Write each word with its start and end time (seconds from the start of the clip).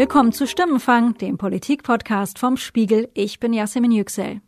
Willkommen 0.00 0.32
zu 0.32 0.46
Stimmenfang, 0.46 1.12
dem 1.18 1.36
Politikpodcast 1.36 2.38
vom 2.38 2.56
Spiegel. 2.56 3.10
Ich 3.12 3.38
bin 3.38 3.52
Yasemin 3.52 3.92
Yüksel. 3.92 4.40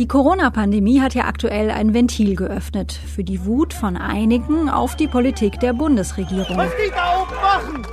Die 0.00 0.08
Corona-Pandemie 0.08 1.00
hat 1.00 1.14
ja 1.14 1.26
aktuell 1.26 1.70
ein 1.70 1.94
Ventil 1.94 2.34
geöffnet 2.34 2.92
für 2.92 3.22
die 3.22 3.46
Wut 3.46 3.72
von 3.72 3.96
einigen 3.96 4.68
auf 4.68 4.96
die 4.96 5.06
Politik 5.06 5.60
der 5.60 5.74
Bundesregierung. 5.74 6.56
Was 6.56 6.72
die 6.74 6.90
da 6.90 7.22
oben 7.22 7.36
machen? 7.36 7.86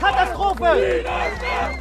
Katastrophe! 0.00 1.04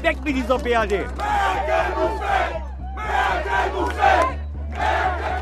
Weg 0.02 0.24
mit 0.24 0.38
dieser 0.38 0.58
BRD! 0.58 0.72
Merkel 0.72 1.94
muss 1.94 2.20
weg! 2.20 2.64
Merkel 2.96 3.80
muss 3.80 3.90
weg! 3.90 4.39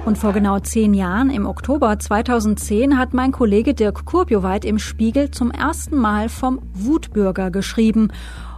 Und 0.06 0.18
vor 0.18 0.32
genau 0.32 0.60
zehn 0.60 0.94
Jahren, 0.94 1.30
im 1.30 1.46
Oktober 1.46 2.00
2010, 2.00 2.98
hat 2.98 3.14
mein 3.14 3.34
Kollege 3.34 3.73
Dirk 3.73 4.05
Kurbioweit 4.05 4.64
im 4.64 4.80
Spiegel 4.80 5.32
zum 5.32 5.52
ersten 5.52 5.98
Mal 5.98 6.30
vom 6.30 6.62
Wutbürger 6.73 7.52
geschrieben 7.52 8.09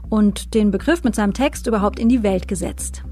und 0.09 0.53
den 0.53 0.69
Begriff 0.69 1.03
mit 1.03 1.15
seinem 1.15 1.33
Text 1.33 1.65
überhaupt 1.65 1.99
in 1.99 2.07
die 2.07 2.21
Welt 2.21 2.47
gesetzt. 2.47 3.03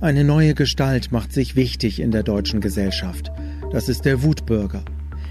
Eine 0.00 0.24
neue 0.24 0.54
Gestalt 0.54 1.12
macht 1.12 1.32
sich 1.32 1.56
wichtig 1.56 2.00
in 2.00 2.10
der 2.12 2.22
deutschen 2.22 2.60
Gesellschaft. 2.60 3.32
Das 3.72 3.88
ist 3.88 4.04
der 4.04 4.22
Wutbürger. 4.22 4.84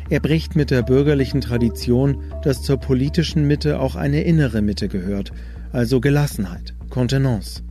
Er 0.09 0.20
bricht 0.20 0.58
mit 0.58 0.72
der 0.72 0.81
bürgerlichen 0.81 1.39
Tradition, 1.39 2.22
dass 2.44 2.63
zur 2.63 2.77
politischen 2.77 3.48
Mitte 3.48 3.80
auch 3.80 3.95
eine 3.95 4.23
innere 4.23 4.61
Mitte 4.61 4.89
gehört, 4.89 5.31
also 5.72 6.02
Gelassenheit, 6.02 6.73
Kontenance. 6.89 7.63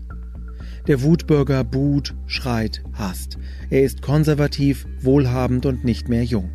Der 0.91 1.03
Wutbürger 1.03 1.63
buht, 1.63 2.17
schreit, 2.27 2.83
hasst. 2.95 3.39
Er 3.71 3.85
ist 3.85 4.03
konservativ, 4.03 4.89
wohlhabend 5.01 5.65
und 5.65 5.85
nicht 5.85 6.09
mehr 6.09 6.25
jung. 6.25 6.51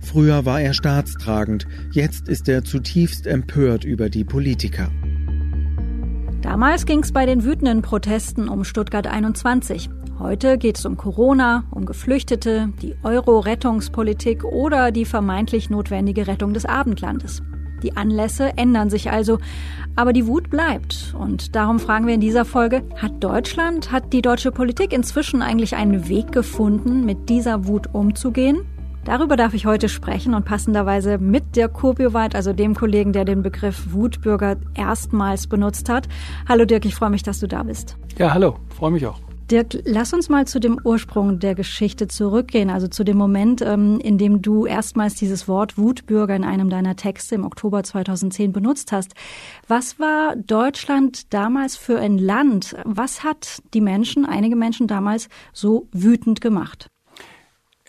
Früher 0.00 0.44
war 0.44 0.60
er 0.60 0.74
staatstragend, 0.74 1.66
jetzt 1.90 2.28
ist 2.28 2.48
er 2.48 2.62
zutiefst 2.62 3.26
empört 3.26 3.82
über 3.82 4.10
die 4.10 4.22
Politiker. 4.22 4.92
Damals 6.40 6.86
ging 6.86 7.00
es 7.00 7.10
bei 7.10 7.26
den 7.26 7.42
wütenden 7.42 7.82
Protesten 7.82 8.48
um 8.48 8.62
Stuttgart 8.62 9.08
21. 9.08 9.90
Heute 10.20 10.56
geht 10.56 10.78
es 10.78 10.86
um 10.86 10.96
Corona, 10.96 11.64
um 11.72 11.84
Geflüchtete, 11.84 12.72
die 12.80 12.94
Euro-Rettungspolitik 13.02 14.44
oder 14.44 14.92
die 14.92 15.04
vermeintlich 15.04 15.68
notwendige 15.68 16.28
Rettung 16.28 16.54
des 16.54 16.64
Abendlandes. 16.64 17.42
Die 17.82 17.96
Anlässe 17.96 18.56
ändern 18.56 18.90
sich 18.90 19.10
also, 19.10 19.38
aber 19.96 20.12
die 20.12 20.26
Wut 20.26 20.50
bleibt. 20.50 21.14
Und 21.18 21.54
darum 21.56 21.78
fragen 21.78 22.06
wir 22.06 22.14
in 22.14 22.20
dieser 22.20 22.44
Folge, 22.44 22.82
hat 22.96 23.22
Deutschland, 23.22 23.90
hat 23.92 24.12
die 24.12 24.22
deutsche 24.22 24.52
Politik 24.52 24.92
inzwischen 24.92 25.42
eigentlich 25.42 25.76
einen 25.76 26.08
Weg 26.08 26.32
gefunden, 26.32 27.04
mit 27.04 27.28
dieser 27.28 27.66
Wut 27.66 27.92
umzugehen? 27.92 28.66
Darüber 29.04 29.36
darf 29.36 29.54
ich 29.54 29.64
heute 29.64 29.88
sprechen 29.88 30.34
und 30.34 30.44
passenderweise 30.44 31.18
mit 31.18 31.56
Dirk 31.56 31.72
Kurbioweit, 31.72 32.34
also 32.34 32.52
dem 32.52 32.74
Kollegen, 32.74 33.12
der 33.12 33.24
den 33.24 33.42
Begriff 33.42 33.92
Wutbürger 33.92 34.56
erstmals 34.74 35.46
benutzt 35.46 35.88
hat. 35.88 36.08
Hallo 36.46 36.66
Dirk, 36.66 36.84
ich 36.84 36.94
freue 36.94 37.10
mich, 37.10 37.22
dass 37.22 37.40
du 37.40 37.48
da 37.48 37.62
bist. 37.62 37.96
Ja, 38.18 38.34
hallo, 38.34 38.56
freue 38.68 38.90
mich 38.90 39.06
auch. 39.06 39.27
Dirk, 39.50 39.78
lass 39.84 40.12
uns 40.12 40.28
mal 40.28 40.46
zu 40.46 40.60
dem 40.60 40.78
Ursprung 40.84 41.38
der 41.38 41.54
Geschichte 41.54 42.06
zurückgehen, 42.06 42.68
also 42.68 42.86
zu 42.86 43.02
dem 43.02 43.16
Moment, 43.16 43.62
ähm, 43.62 43.98
in 43.98 44.18
dem 44.18 44.42
du 44.42 44.66
erstmals 44.66 45.14
dieses 45.14 45.48
Wort 45.48 45.78
Wutbürger 45.78 46.36
in 46.36 46.44
einem 46.44 46.68
deiner 46.68 46.96
Texte 46.96 47.34
im 47.34 47.44
Oktober 47.44 47.82
2010 47.82 48.52
benutzt 48.52 48.92
hast. 48.92 49.14
Was 49.66 49.98
war 49.98 50.36
Deutschland 50.36 51.32
damals 51.32 51.76
für 51.76 51.98
ein 51.98 52.18
Land? 52.18 52.76
Was 52.84 53.24
hat 53.24 53.62
die 53.72 53.80
Menschen, 53.80 54.26
einige 54.26 54.54
Menschen 54.54 54.86
damals 54.86 55.30
so 55.54 55.88
wütend 55.92 56.42
gemacht? 56.42 56.88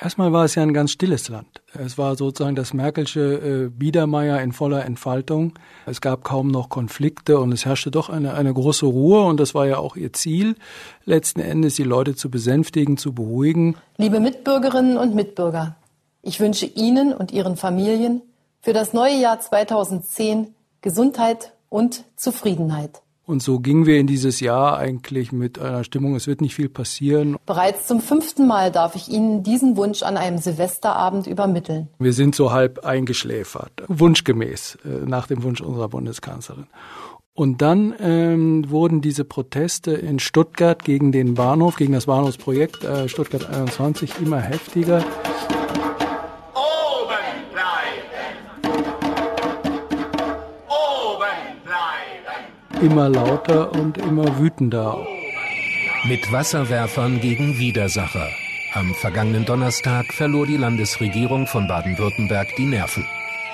Erstmal 0.02 0.32
war 0.32 0.46
es 0.46 0.56
ja 0.56 0.64
ein 0.64 0.74
ganz 0.74 0.92
stilles 0.92 1.28
Land. 1.28 1.62
Es 1.74 1.98
war 1.98 2.16
sozusagen 2.16 2.56
das 2.56 2.74
Merkelsche 2.74 3.66
äh, 3.66 3.70
Biedermeier 3.70 4.42
in 4.42 4.54
voller 4.54 4.86
Entfaltung. 4.86 5.60
Es 5.86 6.00
gab 6.00 6.24
kaum 6.24 6.48
noch 6.48 6.70
Konflikte 6.70 7.38
und 7.38 7.52
es 7.52 7.66
herrschte 7.66 7.92
doch 7.92 8.10
eine, 8.10 8.34
eine 8.34 8.54
große 8.54 8.86
Ruhe 8.86 9.26
und 9.26 9.42
das 9.42 9.54
war 9.54 9.68
ja 9.68 9.78
auch 9.78 9.98
ihr 9.98 10.14
Ziel, 10.14 10.56
letzten 11.04 11.42
Endes 11.42 11.76
die 11.76 11.84
Leute 11.84 12.16
zu 12.16 12.32
besänftigen, 12.32 12.96
zu 12.96 13.14
beruhigen. 13.14 13.76
Liebe 13.98 14.22
Mitbürgerinnen 14.22 14.98
und 14.98 15.16
Mitbürger, 15.16 15.76
ich 16.22 16.40
wünsche 16.40 16.66
Ihnen 16.66 17.14
und 17.14 17.34
Ihren 17.34 17.58
Familien 17.58 18.22
für 18.62 18.72
das 18.72 18.94
neue 18.94 19.20
Jahr 19.20 19.42
2010 19.42 20.56
Gesundheit 20.82 21.52
und 21.68 22.06
Zufriedenheit. 22.16 23.02
Und 23.30 23.44
so 23.44 23.60
gingen 23.60 23.86
wir 23.86 24.00
in 24.00 24.08
dieses 24.08 24.40
Jahr 24.40 24.80
eigentlich 24.80 25.32
mit 25.32 25.60
einer 25.60 25.84
Stimmung, 25.84 26.16
es 26.16 26.26
wird 26.26 26.42
nicht 26.42 26.56
viel 26.56 26.68
passieren. 26.68 27.38
Bereits 27.46 27.86
zum 27.86 28.02
fünften 28.02 28.48
Mal 28.48 28.72
darf 28.72 28.96
ich 28.96 29.08
Ihnen 29.08 29.44
diesen 29.44 29.78
Wunsch 29.78 30.02
an 30.02 30.18
einem 30.18 30.40
Silvesterabend 30.40 31.28
übermitteln. 31.28 31.90
Wir 32.00 32.14
sind 32.14 32.34
so 32.34 32.52
halb 32.52 32.84
eingeschläfert, 32.88 33.84
wunschgemäß, 33.88 34.80
äh, 34.84 35.06
nach 35.06 35.28
dem 35.28 35.44
Wunsch 35.44 35.62
unserer 35.62 35.90
Bundeskanzlerin. 35.90 36.66
Und 37.36 37.62
dann 37.62 37.94
ähm, 38.00 38.68
wurden 38.72 39.02
diese 39.02 39.26
Proteste 39.26 39.92
in 39.92 40.18
Stuttgart 40.18 40.84
gegen 40.84 41.12
den 41.12 41.36
Bahnhof, 41.36 41.76
gegen 41.76 41.94
das 41.94 42.08
Bahnhofsprojekt 42.08 42.84
äh, 42.84 43.08
Stuttgart 43.08 43.48
21 43.48 44.14
immer 44.24 44.40
heftiger. 44.40 45.06
Immer 52.82 53.10
lauter 53.10 53.72
und 53.74 53.98
immer 53.98 54.40
wütender. 54.40 55.06
Mit 56.08 56.32
Wasserwerfern 56.32 57.20
gegen 57.20 57.60
Widersacher. 57.60 58.30
Am 58.74 58.94
vergangenen 58.94 59.46
Donnerstag 59.46 60.14
verlor 60.14 60.46
die 60.46 60.58
Landesregierung 60.58 61.48
von 61.48 61.68
Baden-Württemberg 61.68 62.48
die 62.58 62.66
Nerven 62.66 63.06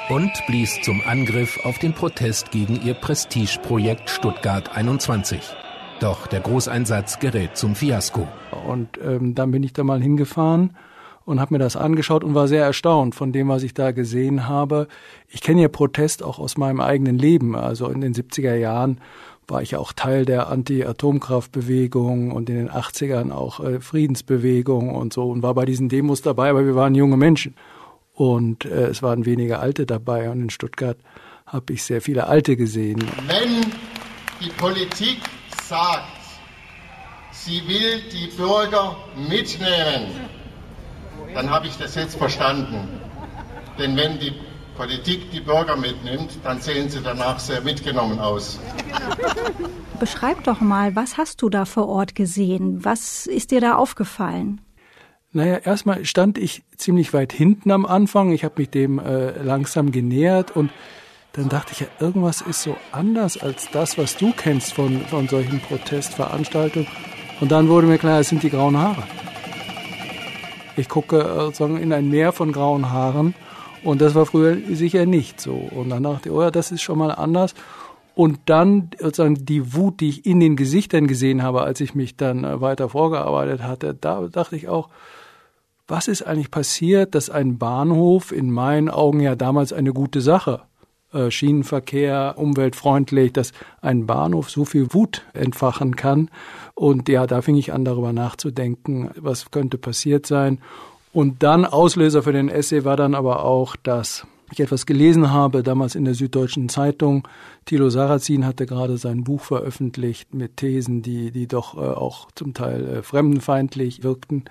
und 0.10 0.32
blies 0.46 0.82
zum 0.84 1.02
Angriff 1.08 1.66
auf 1.66 1.80
den 1.80 1.94
Protest 1.94 2.52
gegen 2.52 2.80
ihr 2.84 2.94
Prestigeprojekt 2.94 4.10
Stuttgart 4.10 4.76
21. 4.76 5.40
Doch 6.00 6.28
der 6.28 6.42
Großeinsatz 6.42 7.20
gerät 7.20 7.58
zum 7.58 7.74
Fiasko. 7.76 8.28
Und 8.68 9.00
ähm, 9.04 9.34
dann 9.34 9.52
bin 9.52 9.64
ich 9.64 9.74
da 9.74 9.84
mal 9.84 10.02
hingefahren 10.02 10.76
und 11.26 11.40
habe 11.40 11.56
mir 11.56 11.60
das 11.60 11.76
angeschaut 11.76 12.24
und 12.24 12.36
war 12.36 12.48
sehr 12.48 12.64
erstaunt 12.64 13.16
von 13.16 13.32
dem, 13.32 13.50
was 13.50 13.64
ich 13.64 13.74
da 13.74 13.92
gesehen 13.92 14.48
habe. 14.48 14.88
Ich 15.28 15.42
kenne 15.42 15.64
ja 15.64 15.68
Protest 15.68 16.24
auch 16.24 16.40
aus 16.40 16.58
meinem 16.58 16.80
eigenen 16.80 17.18
Leben. 17.18 17.56
Also 17.56 17.88
in 17.88 18.02
den 18.02 18.14
70er 18.14 18.56
Jahren 18.56 19.02
war 19.48 19.62
ich 19.62 19.76
auch 19.76 19.94
Teil 19.94 20.26
der 20.26 20.50
Anti-Atomkraftbewegung 20.50 22.32
und 22.32 22.50
in 22.50 22.56
den 22.56 22.70
80ern 22.70 23.32
auch 23.32 23.60
äh, 23.60 23.80
Friedensbewegung 23.80 24.96
und 24.96 25.14
so 25.14 25.30
und 25.30 25.44
war 25.44 25.54
bei 25.54 25.66
diesen 25.66 25.90
Demos 25.90 26.22
dabei, 26.22 26.50
aber 26.50 26.66
wir 26.66 26.76
waren 26.76 26.96
junge 26.96 27.18
Menschen. 27.18 27.56
Und 28.14 28.66
äh, 28.66 28.88
es 28.88 29.04
waren 29.04 29.26
weniger 29.26 29.60
Alte 29.60 29.86
dabei 29.86 30.30
und 30.30 30.42
in 30.42 30.50
Stuttgart 30.50 30.98
habe 31.46 31.74
ich 31.74 31.84
sehr 31.84 32.02
viele 32.02 32.28
Alte 32.28 32.56
gesehen. 32.56 33.04
Wenn 33.28 33.72
die 34.42 34.50
Politik 34.58 35.20
sagt, 35.64 36.08
sie 37.32 37.62
will 37.68 38.02
die 38.12 38.36
Bürger 38.36 38.96
mitnehmen, 39.30 40.12
dann 41.34 41.50
habe 41.50 41.68
ich 41.68 41.78
das 41.78 41.96
jetzt 41.96 42.16
verstanden. 42.16 42.88
Denn 43.78 43.96
wenn 43.98 44.20
die 44.20 44.34
Politik 44.76 45.32
die 45.32 45.40
Bürger 45.40 45.76
mitnimmt, 45.78 46.38
dann 46.44 46.60
sehen 46.60 46.90
sie 46.90 47.02
danach 47.02 47.40
sehr 47.40 47.62
mitgenommen 47.62 48.20
aus. 48.20 48.60
Beschreib 50.00 50.44
doch 50.44 50.60
mal, 50.60 50.96
was 50.96 51.18
hast 51.18 51.42
du 51.42 51.50
da 51.50 51.66
vor 51.66 51.88
Ort 51.88 52.16
gesehen? 52.16 52.84
Was 52.84 53.26
ist 53.26 53.52
dir 53.52 53.62
da 53.62 53.76
aufgefallen? 53.76 54.62
Naja, 55.32 55.58
erstmal 55.58 56.06
stand 56.06 56.38
ich 56.38 56.64
ziemlich 56.78 57.14
weit 57.14 57.34
hinten 57.34 57.72
am 57.72 57.86
Anfang. 57.86 58.32
Ich 58.32 58.44
habe 58.44 58.56
mich 58.58 58.70
dem 58.70 59.00
äh, 59.00 59.32
langsam 59.42 59.92
genähert 59.92 60.56
und 60.56 60.72
dann 61.34 61.50
dachte 61.50 61.74
ich 61.74 61.82
ja, 61.82 61.88
irgendwas 62.00 62.40
ist 62.40 62.64
so 62.64 62.78
anders 62.94 63.38
als 63.42 63.70
das, 63.72 63.98
was 63.98 64.16
du 64.16 64.32
kennst 64.32 64.74
von, 64.74 65.02
von 65.02 65.28
solchen 65.28 65.60
Protestveranstaltungen. 65.60 66.88
Und 67.42 67.52
dann 67.52 67.68
wurde 67.68 67.88
mir 67.88 67.98
klar, 67.98 68.22
es 68.22 68.30
sind 68.30 68.44
die 68.44 68.50
grauen 68.50 68.78
Haare. 68.78 69.04
Ich 70.78 70.90
gucke 70.90 71.24
sozusagen 71.40 71.78
in 71.78 71.94
ein 71.94 72.10
Meer 72.10 72.32
von 72.32 72.52
grauen 72.52 72.92
Haaren 72.92 73.34
und 73.84 74.02
das 74.02 74.16
war 74.16 74.26
früher 74.26 74.58
sicher 74.72 75.06
nicht 75.06 75.40
so. 75.40 75.54
Und 75.54 75.90
dann 75.90 76.04
dachte 76.04 76.30
ich, 76.30 76.36
oh 76.36 76.42
ja, 76.42 76.52
das 76.52 76.72
ist 76.72 76.82
schon 76.82 76.98
mal 76.98 77.12
anders. 77.12 77.54
Und 78.16 78.40
dann 78.46 78.90
sozusagen 79.00 79.46
die 79.46 79.74
Wut, 79.74 80.00
die 80.00 80.10
ich 80.10 80.26
in 80.26 80.40
den 80.40 80.56
Gesichtern 80.56 81.06
gesehen 81.06 81.44
habe, 81.44 81.62
als 81.62 81.82
ich 81.82 81.96
mich 81.96 82.16
dann 82.16 82.46
äh, 82.46 82.62
weiter 82.62 82.90
vorgearbeitet 82.90 83.62
hatte, 83.62 83.94
da 83.94 84.22
dachte 84.28 84.56
ich 84.56 84.70
auch, 84.70 84.90
was 85.88 86.08
ist 86.08 86.24
eigentlich 86.24 86.50
passiert, 86.50 87.14
dass 87.14 87.30
ein 87.30 87.58
Bahnhof 87.58 88.32
in 88.32 88.50
meinen 88.52 88.90
Augen 88.90 89.20
ja 89.20 89.36
damals 89.36 89.72
eine 89.72 89.94
gute 89.94 90.22
Sache, 90.22 90.62
äh, 91.16 91.32
Schienenverkehr, 91.32 92.36
umweltfreundlich, 92.38 93.34
dass 93.34 93.54
ein 93.82 94.06
Bahnhof 94.06 94.50
so 94.50 94.66
viel 94.66 94.94
Wut 94.94 95.24
entfachen 95.34 95.96
kann. 95.96 96.30
Und 96.76 97.10
ja, 97.10 97.26
da 97.26 97.42
fing 97.42 97.56
ich 97.56 97.74
an, 97.74 97.86
darüber 97.86 98.14
nachzudenken, 98.14 99.10
was 99.16 99.50
könnte 99.52 99.78
passiert 99.78 100.26
sein. 100.26 100.60
Und 101.14 101.44
dann 101.44 101.66
Auslöser 101.66 102.24
für 102.24 102.34
den 102.34 102.50
Essay 102.50 102.84
war 102.84 102.98
dann 102.98 103.16
aber 103.16 103.46
auch, 103.46 103.78
dass 103.78 104.28
ich 104.52 104.60
etwas 104.60 104.86
gelesen 104.86 105.32
habe, 105.32 105.64
damals 105.64 105.96
in 105.96 106.06
der 106.06 106.14
Süddeutschen 106.14 106.70
Zeitung. 106.70 107.28
Thilo 107.66 107.90
Sarrazin 107.90 108.46
hatte 108.46 108.66
gerade 108.66 108.98
sein 108.98 109.24
Buch 109.24 109.42
veröffentlicht 109.42 110.34
mit 110.34 110.58
Thesen, 110.58 111.02
die, 111.02 111.32
die 111.32 111.48
doch 111.48 111.76
äh, 111.76 111.80
auch 111.80 112.28
zum 112.36 112.54
Teil 112.54 112.86
äh, 112.86 113.02
fremdenfeindlich 113.02 114.04
wirkten. 114.04 114.46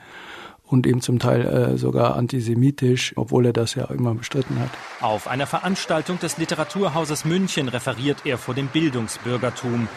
Und 0.74 0.86
eben 0.86 1.00
zum 1.00 1.18
Teil 1.18 1.46
äh, 1.46 1.78
sogar 1.78 2.16
antisemitisch, 2.16 3.12
obwohl 3.16 3.46
er 3.46 3.52
das 3.52 3.74
ja 3.74 3.84
immer 3.86 4.14
bestritten 4.14 4.58
hat. 4.58 4.70
Auf 5.00 5.28
einer 5.28 5.46
Veranstaltung 5.46 6.18
des 6.18 6.36
Literaturhauses 6.36 7.24
München 7.24 7.68
referiert 7.68 8.18
er 8.24 8.36
vor 8.38 8.54
dem 8.54 8.66
Bildungsbürgertum. 8.66 9.88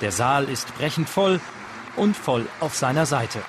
Der 0.00 0.12
Saal 0.12 0.44
ist 0.44 0.72
brechend 0.78 1.08
voll 1.08 1.40
und 1.96 2.16
voll 2.16 2.46
auf 2.60 2.74
seiner 2.74 3.04
Seite. 3.04 3.40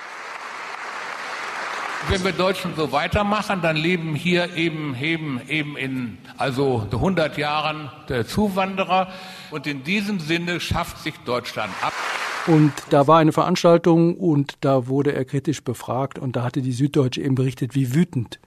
Wenn 2.10 2.24
wir 2.24 2.34
Deutschen 2.34 2.76
so 2.76 2.92
weitermachen, 2.92 3.62
dann 3.62 3.76
leben 3.76 4.14
hier 4.14 4.56
eben, 4.56 4.96
eben, 5.00 5.42
eben 5.48 5.76
in 5.78 6.18
also 6.38 6.88
100 6.92 7.38
Jahren 7.38 7.90
der 8.10 8.28
Zuwanderer. 8.28 9.08
Und 9.50 9.66
in 9.66 9.84
diesem 9.84 10.20
Sinne 10.20 10.60
schafft 10.60 11.00
sich 11.00 11.16
Deutschland 11.26 11.74
ab. 11.82 11.94
Und 12.48 12.74
da 12.92 13.08
war 13.08 13.20
eine 13.20 13.32
Veranstaltung 13.32 14.16
und 14.18 14.58
da 14.62 14.88
wurde 14.88 15.14
er 15.14 15.26
kritisch 15.26 15.64
befragt 15.64 16.20
und 16.20 16.36
da 16.36 16.44
hatte 16.44 16.62
die 16.62 16.74
Süddeutsche 16.74 17.22
eben 17.22 17.36
berichtet, 17.36 17.74
wie 17.74 17.96
wütend 17.96 18.40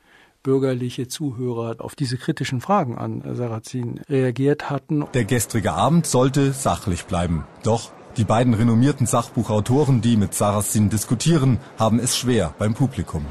bürgerliche 0.45 1.09
Zuhörer 1.09 1.77
auf 1.79 1.97
diese 1.97 2.17
kritischen 2.17 2.61
Fragen 2.61 2.97
an 2.97 3.23
Sarrazin 3.35 4.01
reagiert 4.09 4.71
hatten. 4.71 5.05
Der 5.15 5.25
gestrige 5.25 5.73
Abend 5.73 6.07
sollte 6.07 6.53
sachlich 6.53 7.07
bleiben. 7.07 7.45
Doch 7.65 7.91
die 8.17 8.25
beiden 8.25 8.55
renommierten 8.55 9.07
Sachbuchautoren, 9.07 10.01
die 10.01 10.17
mit 10.17 10.33
Sarrazin 10.35 10.91
diskutieren, 10.91 11.59
haben 11.79 11.99
es 11.99 12.17
schwer 12.17 12.55
beim 12.59 12.75
Publikum. 12.75 13.25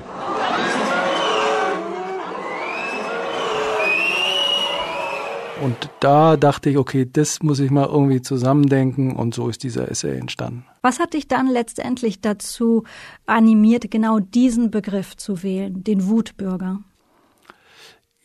Und 5.61 5.89
da 5.99 6.37
dachte 6.37 6.69
ich, 6.69 6.77
okay, 6.77 7.07
das 7.11 7.41
muss 7.41 7.59
ich 7.59 7.71
mal 7.71 7.87
irgendwie 7.87 8.21
zusammendenken 8.21 9.15
und 9.15 9.33
so 9.33 9.49
ist 9.49 9.63
dieser 9.63 9.89
Essay 9.89 10.17
entstanden. 10.17 10.65
Was 10.81 10.99
hat 10.99 11.13
dich 11.13 11.27
dann 11.27 11.47
letztendlich 11.47 12.21
dazu 12.21 12.83
animiert, 13.25 13.89
genau 13.91 14.19
diesen 14.19 14.71
Begriff 14.71 15.17
zu 15.17 15.43
wählen, 15.43 15.83
den 15.83 16.07
Wutbürger? 16.07 16.79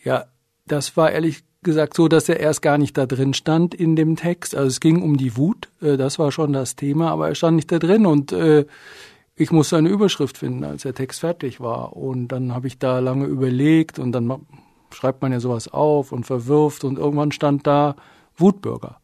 Ja, 0.03 0.27
das 0.67 0.97
war 0.97 1.11
ehrlich 1.11 1.45
gesagt 1.63 1.95
so, 1.95 2.09
dass 2.09 2.29
er 2.29 2.41
erst 2.41 2.61
gar 2.61 2.77
nicht 2.77 2.97
da 2.99 3.07
drin 3.07 3.35
stand 3.35 3.75
in 3.75 3.97
dem 3.97 4.17
Text. 4.17 4.55
Also 4.55 4.69
es 4.69 4.81
ging 4.81 5.03
um 5.03 5.17
die 5.17 5.37
Wut, 5.37 5.69
äh, 5.81 5.97
das 5.97 6.19
war 6.19 6.33
schon 6.33 6.53
das 6.53 6.77
Thema, 6.77 7.11
aber 7.11 7.29
er 7.29 7.35
stand 7.35 7.57
nicht 7.57 7.71
da 7.71 7.79
drin 7.79 8.05
und 8.05 8.33
äh, 8.33 8.67
ich 9.35 9.51
musste 9.51 9.77
eine 9.77 9.89
Überschrift 9.89 10.39
finden, 10.39 10.65
als 10.65 10.83
der 10.83 10.95
Text 10.95 11.21
fertig 11.21 11.61
war. 11.61 11.97
Und 11.97 12.29
dann 12.29 12.55
habe 12.55 12.67
ich 12.67 12.79
da 12.79 12.99
lange 12.99 13.25
überlegt 13.27 13.99
und 13.99 14.13
dann 14.13 14.27
schreibt 14.95 15.23
man 15.23 15.33
ja 15.33 15.41
sowas 15.41 15.69
auf 15.69 16.13
und 16.13 16.25
verwirft 16.25 16.85
und 16.85 16.99
irgendwann 16.99 17.33
stand 17.33 17.67
da 17.67 17.97
Wutbürger. 18.37 18.99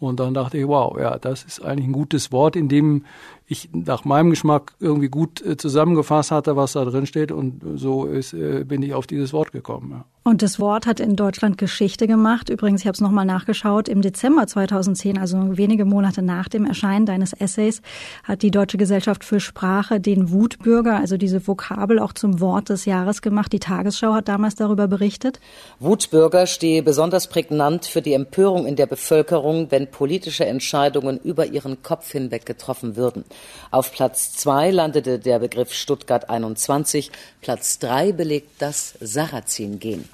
Und 0.00 0.20
dann 0.20 0.34
dachte 0.34 0.58
ich, 0.58 0.66
wow, 0.68 0.96
ja, 0.98 1.18
das 1.18 1.44
ist 1.44 1.64
eigentlich 1.64 1.88
ein 1.88 1.92
gutes 1.92 2.30
Wort, 2.30 2.54
in 2.54 2.68
dem 2.68 3.04
ich 3.48 3.70
nach 3.72 4.04
meinem 4.04 4.30
Geschmack 4.30 4.74
irgendwie 4.78 5.08
gut 5.08 5.44
äh, 5.44 5.56
zusammengefasst 5.56 6.30
hatte, 6.30 6.54
was 6.54 6.74
da 6.74 6.84
drin 6.84 7.06
steht. 7.06 7.32
Und 7.32 7.62
so 7.76 8.04
ist, 8.04 8.34
äh, 8.34 8.64
bin 8.64 8.82
ich 8.82 8.92
auf 8.92 9.06
dieses 9.06 9.32
Wort 9.32 9.52
gekommen. 9.52 9.90
Ja. 9.90 10.04
Und 10.22 10.42
das 10.42 10.60
Wort 10.60 10.86
hat 10.86 11.00
in 11.00 11.16
Deutschland 11.16 11.56
Geschichte 11.56 12.06
gemacht. 12.06 12.50
Übrigens, 12.50 12.82
ich 12.82 12.86
habe 12.86 12.92
es 12.92 13.00
nochmal 13.00 13.24
nachgeschaut. 13.24 13.88
Im 13.88 14.02
Dezember 14.02 14.46
2010, 14.46 15.16
also 15.16 15.56
wenige 15.56 15.86
Monate 15.86 16.20
nach 16.20 16.48
dem 16.48 16.66
Erscheinen 16.66 17.06
deines 17.06 17.32
Essays, 17.32 17.80
hat 18.24 18.42
die 18.42 18.50
Deutsche 18.50 18.76
Gesellschaft 18.76 19.24
für 19.24 19.40
Sprache 19.40 20.00
den 20.00 20.30
Wutbürger, 20.30 20.96
also 20.98 21.16
diese 21.16 21.48
Vokabel, 21.48 21.98
auch 21.98 22.12
zum 22.12 22.40
Wort 22.40 22.68
des 22.68 22.84
Jahres 22.84 23.22
gemacht. 23.22 23.54
Die 23.54 23.58
Tagesschau 23.58 24.12
hat 24.12 24.28
damals 24.28 24.56
darüber 24.56 24.86
berichtet. 24.86 25.40
Wutbürger 25.80 26.46
stehe 26.46 26.82
besonders 26.82 27.28
prägnant 27.28 27.86
für 27.86 28.02
die 28.02 28.12
Empörung 28.12 28.66
in 28.66 28.76
der 28.76 28.86
Bevölkerung, 28.86 29.68
wenn 29.70 29.90
politische 29.90 30.44
Entscheidungen 30.44 31.18
über 31.18 31.46
ihren 31.46 31.82
Kopf 31.82 32.12
hinweg 32.12 32.44
getroffen 32.44 32.96
würden. 32.96 33.24
Auf 33.70 33.92
Platz 33.92 34.32
zwei 34.32 34.70
landete 34.70 35.18
der 35.18 35.38
Begriff 35.38 35.72
Stuttgart 35.72 36.30
21. 36.30 37.10
Platz 37.40 37.78
drei 37.78 38.12
belegt 38.12 38.50
das 38.60 38.94
Sarrazin-Gen. 39.00 40.08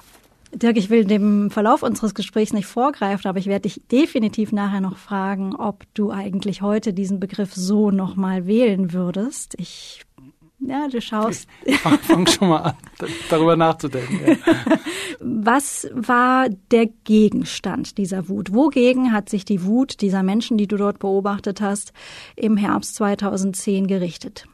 Dirk, 0.53 0.77
ich 0.77 0.89
will 0.89 1.03
dem 1.03 1.51
Verlauf 1.51 1.83
unseres 1.83 2.15
Gesprächs 2.15 2.53
nicht 2.53 2.65
vorgreifen, 2.65 3.27
aber 3.27 3.39
ich 3.39 3.47
werde 3.47 3.63
dich 3.63 3.81
definitiv 3.91 4.53
nachher 4.53 4.79
noch 4.79 4.97
fragen, 4.97 5.53
ob 5.53 5.83
du 5.93 6.11
eigentlich 6.11 6.61
heute 6.61 6.93
diesen 6.93 7.19
Begriff 7.19 7.53
so 7.53 7.91
nochmal 7.91 8.47
wählen 8.47 8.93
würdest. 8.93 9.55
Ich 9.57 10.04
ja, 10.67 10.87
du 10.87 11.01
schaust. 11.01 11.47
Ich 11.63 11.79
fang, 11.79 11.99
fang 11.99 12.27
schon 12.27 12.49
mal 12.49 12.57
an, 12.59 12.75
darüber 13.29 13.55
nachzudenken. 13.55 14.19
Ja. 14.27 14.77
Was 15.19 15.87
war 15.93 16.49
der 16.71 16.87
Gegenstand 17.03 17.97
dieser 17.97 18.29
Wut? 18.29 18.53
Wogegen 18.53 19.11
hat 19.11 19.29
sich 19.29 19.45
die 19.45 19.63
Wut 19.63 20.01
dieser 20.01 20.23
Menschen, 20.23 20.57
die 20.57 20.67
du 20.67 20.77
dort 20.77 20.99
beobachtet 20.99 21.61
hast, 21.61 21.93
im 22.35 22.57
Herbst 22.57 22.95
2010 22.95 23.87
gerichtet? 23.87 24.45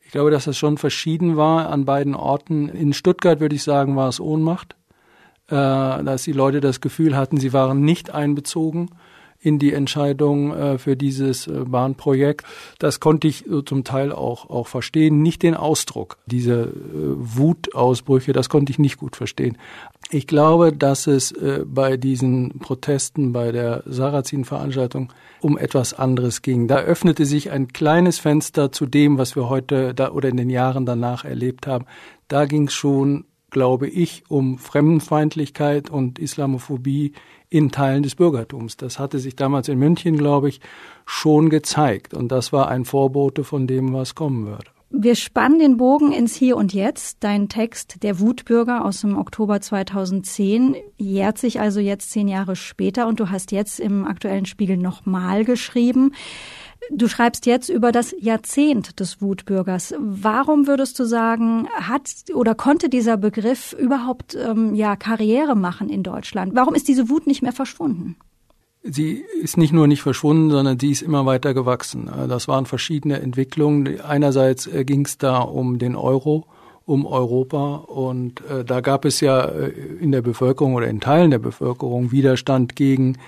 Ich 0.00 0.12
glaube, 0.12 0.30
dass 0.30 0.46
es 0.46 0.58
schon 0.58 0.78
verschieden 0.78 1.36
war 1.36 1.70
an 1.70 1.84
beiden 1.84 2.14
Orten. 2.14 2.68
In 2.68 2.92
Stuttgart 2.92 3.40
würde 3.40 3.54
ich 3.54 3.62
sagen, 3.62 3.94
war 3.96 4.08
es 4.08 4.20
Ohnmacht, 4.20 4.74
äh, 5.48 5.54
dass 5.54 6.24
die 6.24 6.32
Leute 6.32 6.60
das 6.60 6.80
Gefühl 6.80 7.16
hatten, 7.16 7.36
sie 7.36 7.52
waren 7.52 7.82
nicht 7.82 8.10
einbezogen 8.10 8.90
in 9.40 9.58
die 9.58 9.72
Entscheidung 9.72 10.52
äh, 10.52 10.78
für 10.78 10.96
dieses 10.96 11.46
äh, 11.46 11.64
Bahnprojekt. 11.66 12.44
Das 12.78 13.00
konnte 13.00 13.26
ich 13.26 13.46
äh, 13.46 13.64
zum 13.64 13.84
Teil 13.84 14.12
auch, 14.12 14.50
auch 14.50 14.66
verstehen. 14.66 15.22
Nicht 15.22 15.42
den 15.42 15.54
Ausdruck, 15.54 16.18
diese 16.26 16.62
äh, 16.62 16.68
Wutausbrüche, 16.92 18.32
das 18.32 18.50
konnte 18.50 18.70
ich 18.70 18.78
nicht 18.78 18.98
gut 18.98 19.16
verstehen. 19.16 19.56
Ich 20.10 20.26
glaube, 20.26 20.72
dass 20.72 21.06
es 21.06 21.32
äh, 21.32 21.64
bei 21.64 21.96
diesen 21.96 22.58
Protesten, 22.58 23.32
bei 23.32 23.50
der 23.50 23.82
Sarrazin-Veranstaltung 23.86 25.12
um 25.40 25.56
etwas 25.56 25.94
anderes 25.94 26.42
ging. 26.42 26.68
Da 26.68 26.78
öffnete 26.80 27.24
sich 27.24 27.50
ein 27.50 27.68
kleines 27.68 28.18
Fenster 28.18 28.72
zu 28.72 28.84
dem, 28.84 29.16
was 29.16 29.36
wir 29.36 29.48
heute 29.48 29.94
da 29.94 30.10
oder 30.10 30.28
in 30.28 30.36
den 30.36 30.50
Jahren 30.50 30.84
danach 30.84 31.24
erlebt 31.24 31.66
haben. 31.66 31.86
Da 32.28 32.44
ging 32.44 32.66
es 32.66 32.74
schon 32.74 33.24
glaube 33.50 33.88
ich, 33.88 34.22
um 34.28 34.58
Fremdenfeindlichkeit 34.58 35.90
und 35.90 36.20
Islamophobie 36.20 37.12
in 37.50 37.70
Teilen 37.70 38.04
des 38.04 38.14
Bürgertums. 38.14 38.76
Das 38.76 38.98
hatte 38.98 39.18
sich 39.18 39.36
damals 39.36 39.68
in 39.68 39.78
München, 39.78 40.16
glaube 40.16 40.48
ich, 40.48 40.60
schon 41.04 41.50
gezeigt. 41.50 42.14
Und 42.14 42.32
das 42.32 42.52
war 42.52 42.68
ein 42.68 42.84
Vorbote 42.84 43.44
von 43.44 43.66
dem, 43.66 43.92
was 43.92 44.14
kommen 44.14 44.46
würde. 44.46 44.70
Wir 44.92 45.14
spannen 45.14 45.60
den 45.60 45.76
Bogen 45.76 46.10
ins 46.10 46.34
Hier 46.34 46.56
und 46.56 46.72
Jetzt. 46.72 47.18
Dein 47.20 47.48
Text 47.48 48.02
Der 48.02 48.18
Wutbürger 48.18 48.84
aus 48.84 49.02
dem 49.02 49.16
Oktober 49.16 49.60
2010 49.60 50.74
jährt 50.96 51.38
sich 51.38 51.60
also 51.60 51.78
jetzt 51.78 52.10
zehn 52.10 52.26
Jahre 52.26 52.56
später 52.56 53.06
und 53.06 53.20
du 53.20 53.30
hast 53.30 53.52
jetzt 53.52 53.78
im 53.78 54.04
aktuellen 54.04 54.46
Spiegel 54.46 54.76
nochmal 54.76 55.44
geschrieben. 55.44 56.12
Du 56.90 57.08
schreibst 57.08 57.46
jetzt 57.46 57.68
über 57.68 57.92
das 57.92 58.14
Jahrzehnt 58.18 58.98
des 59.00 59.20
Wutbürgers. 59.20 59.94
Warum 59.98 60.66
würdest 60.66 60.98
du 60.98 61.04
sagen, 61.04 61.68
hat 61.74 62.10
oder 62.34 62.54
konnte 62.54 62.88
dieser 62.88 63.16
Begriff 63.16 63.74
überhaupt 63.74 64.34
ähm, 64.34 64.74
ja 64.74 64.96
Karriere 64.96 65.54
machen 65.54 65.88
in 65.88 66.02
Deutschland? 66.02 66.54
Warum 66.54 66.74
ist 66.74 66.88
diese 66.88 67.08
Wut 67.08 67.26
nicht 67.26 67.42
mehr 67.42 67.52
verschwunden? 67.52 68.16
Sie 68.82 69.22
ist 69.42 69.58
nicht 69.58 69.74
nur 69.74 69.86
nicht 69.86 70.00
verschwunden, 70.00 70.50
sondern 70.50 70.78
sie 70.78 70.90
ist 70.90 71.02
immer 71.02 71.26
weiter 71.26 71.52
gewachsen. 71.52 72.10
Das 72.28 72.48
waren 72.48 72.64
verschiedene 72.64 73.20
Entwicklungen. 73.20 74.00
Einerseits 74.00 74.66
äh, 74.66 74.84
ging 74.84 75.04
es 75.04 75.18
da 75.18 75.38
um 75.40 75.78
den 75.78 75.94
Euro, 75.96 76.46
um 76.86 77.04
Europa 77.04 77.74
und 77.76 78.42
äh, 78.46 78.64
da 78.64 78.80
gab 78.80 79.04
es 79.04 79.20
ja 79.20 79.44
äh, 79.44 79.68
in 80.00 80.12
der 80.12 80.22
Bevölkerung 80.22 80.74
oder 80.74 80.88
in 80.88 81.00
Teilen 81.00 81.30
der 81.30 81.38
Bevölkerung 81.38 82.10
Widerstand 82.10 82.74
gegen 82.74 83.18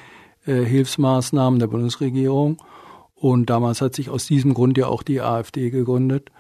äh, 0.47 0.55
Hilfsmaßnahmen 0.55 1.61
der 1.61 1.67
Bundesregierung. 1.67 2.57
Und 3.23 3.51
damals 3.51 3.81
hat 3.81 3.95
sich 3.95 4.11
aus 4.11 4.27
diesem 4.27 4.53
Grund 4.53 4.77
ja 4.77 4.89
auch 4.89 5.05
die 5.05 5.21
AfD 5.21 5.71
gegründet. 5.71 6.33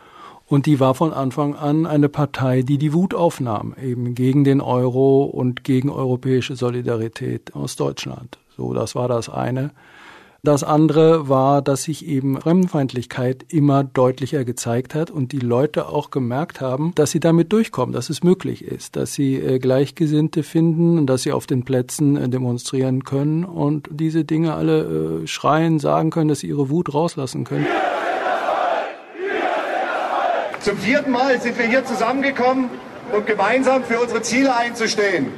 Und 0.48 0.66
die 0.66 0.80
war 0.80 0.96
von 0.96 1.12
Anfang 1.12 1.54
an 1.54 1.86
eine 1.86 2.08
Partei, 2.08 2.62
die 2.62 2.76
die 2.76 2.92
Wut 2.92 3.14
aufnahm, 3.14 3.76
eben 3.80 4.16
gegen 4.16 4.42
den 4.42 4.60
Euro 4.60 5.22
und 5.22 5.62
gegen 5.62 5.90
europäische 5.90 6.56
Solidarität 6.56 7.54
aus 7.54 7.76
Deutschland. 7.76 8.36
So, 8.56 8.74
das 8.74 8.96
war 8.96 9.06
das 9.06 9.28
eine. 9.28 9.70
Das 10.44 10.64
andere 10.64 11.28
war, 11.28 11.62
dass 11.62 11.84
sich 11.84 12.04
eben 12.04 12.40
Fremdenfeindlichkeit 12.40 13.44
immer 13.50 13.84
deutlicher 13.84 14.44
gezeigt 14.44 14.92
hat 14.92 15.08
und 15.08 15.30
die 15.30 15.38
Leute 15.38 15.86
auch 15.86 16.10
gemerkt 16.10 16.60
haben, 16.60 16.92
dass 16.96 17.12
sie 17.12 17.20
damit 17.20 17.52
durchkommen, 17.52 17.92
dass 17.92 18.10
es 18.10 18.24
möglich 18.24 18.64
ist, 18.64 18.96
dass 18.96 19.14
sie 19.14 19.36
äh, 19.36 19.60
Gleichgesinnte 19.60 20.42
finden 20.42 20.98
und 20.98 21.06
dass 21.06 21.22
sie 21.22 21.30
auf 21.30 21.46
den 21.46 21.64
Plätzen 21.64 22.16
äh, 22.16 22.28
demonstrieren 22.28 23.04
können 23.04 23.44
und 23.44 23.86
diese 23.92 24.24
Dinge 24.24 24.54
alle 24.54 25.22
äh, 25.22 25.26
schreien, 25.28 25.78
sagen 25.78 26.10
können, 26.10 26.26
dass 26.26 26.40
sie 26.40 26.48
ihre 26.48 26.70
Wut 26.70 26.92
rauslassen 26.92 27.44
können. 27.44 27.68
Zum 30.58 30.76
vierten 30.76 31.12
Mal 31.12 31.40
sind 31.40 31.56
wir 31.56 31.66
hier 31.66 31.84
zusammengekommen, 31.84 32.68
um 33.16 33.24
gemeinsam 33.24 33.84
für 33.84 34.00
unsere 34.00 34.22
Ziele 34.22 34.56
einzustehen 34.56 35.28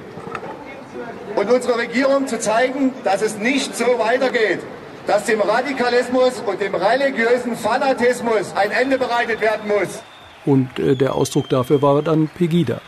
und 1.36 1.50
unserer 1.50 1.76
Regierung 1.76 2.26
zu 2.26 2.40
zeigen, 2.40 2.94
dass 3.04 3.20
es 3.20 3.36
nicht 3.36 3.76
so 3.76 3.84
weitergeht 3.98 4.60
dass 5.06 5.24
dem 5.26 5.40
Radikalismus 5.40 6.40
und 6.46 6.60
dem 6.60 6.74
religiösen 6.74 7.56
Fanatismus 7.56 8.52
ein 8.54 8.70
Ende 8.70 8.98
bereitet 8.98 9.40
werden 9.40 9.68
muss. 9.68 10.02
Und 10.46 10.78
äh, 10.78 10.96
der 10.96 11.14
Ausdruck 11.14 11.48
dafür 11.48 11.82
war 11.82 12.02
dann 12.02 12.28
Pegida 12.28 12.80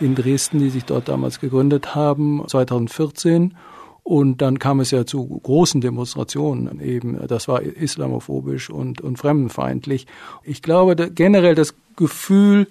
in 0.00 0.14
Dresden, 0.14 0.60
die 0.60 0.70
sich 0.70 0.84
dort 0.84 1.08
damals 1.08 1.40
gegründet 1.40 1.94
haben, 1.94 2.44
2014. 2.46 3.56
Und 4.02 4.40
dann 4.40 4.58
kam 4.58 4.80
es 4.80 4.90
ja 4.90 5.04
zu 5.04 5.26
großen 5.26 5.80
Demonstrationen 5.80 6.80
eben. 6.80 7.18
Das 7.26 7.46
war 7.46 7.60
islamophobisch 7.60 8.70
und, 8.70 9.02
und 9.02 9.18
fremdenfeindlich. 9.18 10.06
Ich 10.44 10.62
glaube, 10.62 10.96
generell 11.10 11.54
das 11.54 11.74
Gefühl, 11.96 12.68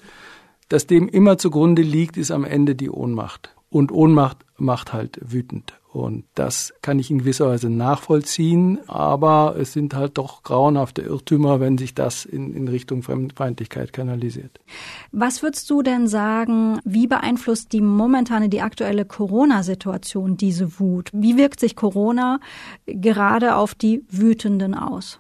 das 0.69 0.87
dem 0.87 1.07
immer 1.07 1.37
zugrunde 1.37 1.83
liegt, 1.83 2.17
ist 2.17 2.31
am 2.31 2.43
Ende 2.43 2.73
die 2.73 2.89
Ohnmacht. 2.89 3.53
Und 3.69 3.91
Ohnmacht 3.91 4.45
macht 4.57 4.93
halt 4.93 5.19
wütend. 5.21 5.73
Und 5.97 6.25
das 6.35 6.73
kann 6.83 6.99
ich 6.99 7.09
in 7.09 7.19
gewisser 7.19 7.47
Weise 7.47 7.71
nachvollziehen, 7.71 8.77
aber 8.87 9.55
es 9.57 9.73
sind 9.73 9.95
halt 9.95 10.19
doch 10.19 10.43
grauenhafte 10.43 11.01
Irrtümer, 11.01 11.59
wenn 11.59 11.79
sich 11.79 11.95
das 11.95 12.23
in, 12.23 12.53
in 12.53 12.67
Richtung 12.67 13.01
Fremdenfeindlichkeit 13.01 13.93
kanalisiert. 13.93 14.59
Was 15.11 15.41
würdest 15.41 15.69
du 15.71 15.81
denn 15.81 16.07
sagen, 16.07 16.79
wie 16.83 17.07
beeinflusst 17.07 17.73
die 17.73 17.81
momentane, 17.81 18.47
die 18.47 18.61
aktuelle 18.61 19.05
Corona-Situation 19.05 20.37
diese 20.37 20.79
Wut? 20.79 21.09
Wie 21.13 21.35
wirkt 21.35 21.59
sich 21.59 21.75
Corona 21.75 22.39
gerade 22.85 23.55
auf 23.55 23.73
die 23.73 24.03
Wütenden 24.09 24.75
aus? 24.75 25.19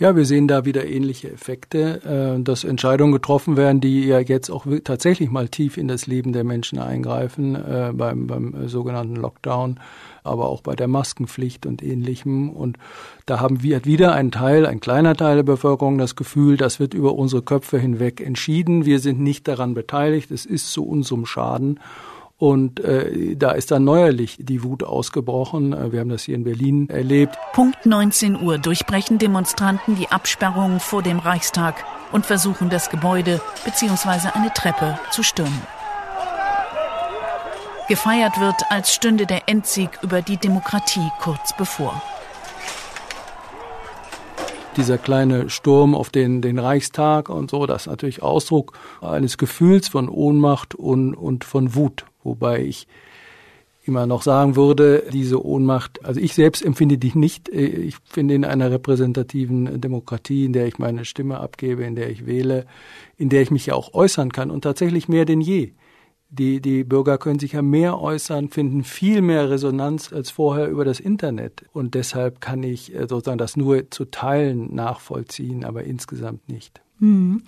Ja, 0.00 0.16
wir 0.16 0.24
sehen 0.24 0.48
da 0.48 0.64
wieder 0.64 0.86
ähnliche 0.86 1.30
Effekte, 1.30 2.36
äh, 2.38 2.42
dass 2.42 2.64
Entscheidungen 2.64 3.12
getroffen 3.12 3.58
werden, 3.58 3.82
die 3.82 4.06
ja 4.06 4.18
jetzt 4.18 4.48
auch 4.48 4.64
tatsächlich 4.82 5.30
mal 5.30 5.50
tief 5.50 5.76
in 5.76 5.88
das 5.88 6.06
Leben 6.06 6.32
der 6.32 6.42
Menschen 6.42 6.78
eingreifen, 6.78 7.54
äh, 7.54 7.92
beim, 7.92 8.26
beim 8.26 8.66
sogenannten 8.66 9.14
Lockdown, 9.14 9.78
aber 10.24 10.48
auch 10.48 10.62
bei 10.62 10.74
der 10.74 10.88
Maskenpflicht 10.88 11.66
und 11.66 11.82
ähnlichem. 11.82 12.48
Und 12.48 12.78
da 13.26 13.40
haben 13.40 13.62
wir 13.62 13.84
wieder 13.84 14.14
ein 14.14 14.30
Teil, 14.30 14.64
ein 14.64 14.80
kleiner 14.80 15.14
Teil 15.16 15.36
der 15.36 15.42
Bevölkerung 15.42 15.98
das 15.98 16.16
Gefühl, 16.16 16.56
das 16.56 16.80
wird 16.80 16.94
über 16.94 17.12
unsere 17.14 17.42
Köpfe 17.42 17.78
hinweg 17.78 18.22
entschieden. 18.22 18.86
Wir 18.86 19.00
sind 19.00 19.20
nicht 19.20 19.46
daran 19.48 19.74
beteiligt. 19.74 20.30
Es 20.30 20.46
ist 20.46 20.72
zu 20.72 20.82
unserem 20.82 21.26
Schaden. 21.26 21.78
Und 22.40 22.80
äh, 22.80 23.36
da 23.36 23.50
ist 23.50 23.70
dann 23.70 23.84
neuerlich 23.84 24.38
die 24.40 24.64
Wut 24.64 24.82
ausgebrochen. 24.82 25.74
Äh, 25.74 25.92
wir 25.92 26.00
haben 26.00 26.08
das 26.08 26.22
hier 26.22 26.36
in 26.36 26.44
Berlin 26.44 26.88
erlebt. 26.88 27.36
Punkt 27.52 27.84
19 27.84 28.40
Uhr 28.40 28.56
durchbrechen 28.56 29.18
Demonstranten 29.18 29.94
die 29.94 30.08
Absperrung 30.08 30.80
vor 30.80 31.02
dem 31.02 31.18
Reichstag 31.18 31.84
und 32.12 32.24
versuchen 32.24 32.70
das 32.70 32.88
Gebäude 32.88 33.42
bzw. 33.66 34.28
eine 34.32 34.50
Treppe 34.54 34.98
zu 35.10 35.22
stürmen. 35.22 35.60
Gefeiert 37.88 38.40
wird, 38.40 38.56
als 38.70 38.94
stünde 38.94 39.26
der 39.26 39.46
Endsieg 39.46 39.98
über 40.02 40.22
die 40.22 40.38
Demokratie 40.38 41.10
kurz 41.20 41.54
bevor 41.58 42.00
dieser 44.76 44.98
kleine 44.98 45.50
Sturm 45.50 45.96
auf 45.96 46.10
den, 46.10 46.40
den 46.40 46.58
Reichstag 46.58 47.28
und 47.28 47.50
so, 47.50 47.66
das 47.66 47.82
ist 47.82 47.86
natürlich 47.88 48.22
Ausdruck 48.22 48.78
eines 49.02 49.36
Gefühls 49.36 49.88
von 49.88 50.08
Ohnmacht 50.08 50.76
und, 50.76 51.12
und 51.12 51.44
von 51.44 51.74
Wut. 51.74 52.06
Wobei 52.22 52.62
ich 52.64 52.86
immer 53.84 54.06
noch 54.06 54.22
sagen 54.22 54.56
würde, 54.56 55.04
diese 55.12 55.44
Ohnmacht, 55.44 56.04
also 56.04 56.20
ich 56.20 56.34
selbst 56.34 56.64
empfinde 56.64 56.98
die 56.98 57.16
nicht. 57.16 57.48
Ich 57.48 57.96
finde 58.04 58.34
in 58.34 58.44
einer 58.44 58.70
repräsentativen 58.70 59.80
Demokratie, 59.80 60.44
in 60.44 60.52
der 60.52 60.66
ich 60.66 60.78
meine 60.78 61.04
Stimme 61.04 61.40
abgebe, 61.40 61.84
in 61.84 61.96
der 61.96 62.10
ich 62.10 62.26
wähle, 62.26 62.66
in 63.16 63.28
der 63.30 63.42
ich 63.42 63.50
mich 63.50 63.66
ja 63.66 63.74
auch 63.74 63.94
äußern 63.94 64.32
kann 64.32 64.50
und 64.50 64.62
tatsächlich 64.62 65.08
mehr 65.08 65.24
denn 65.24 65.40
je. 65.40 65.72
Die, 66.32 66.60
die 66.60 66.84
Bürger 66.84 67.18
können 67.18 67.40
sich 67.40 67.52
ja 67.52 67.62
mehr 67.62 68.00
äußern, 68.00 68.50
finden 68.50 68.84
viel 68.84 69.20
mehr 69.20 69.50
Resonanz 69.50 70.12
als 70.12 70.30
vorher 70.30 70.68
über 70.68 70.84
das 70.84 71.00
Internet. 71.00 71.64
Und 71.72 71.94
deshalb 71.96 72.40
kann 72.40 72.62
ich 72.62 72.94
äh, 72.94 73.08
sozusagen 73.08 73.38
das 73.38 73.56
nur 73.56 73.90
zu 73.90 74.04
Teilen 74.04 74.72
nachvollziehen, 74.72 75.64
aber 75.64 75.82
insgesamt 75.82 76.48
nicht. 76.48 76.80
Hm. 77.00 77.42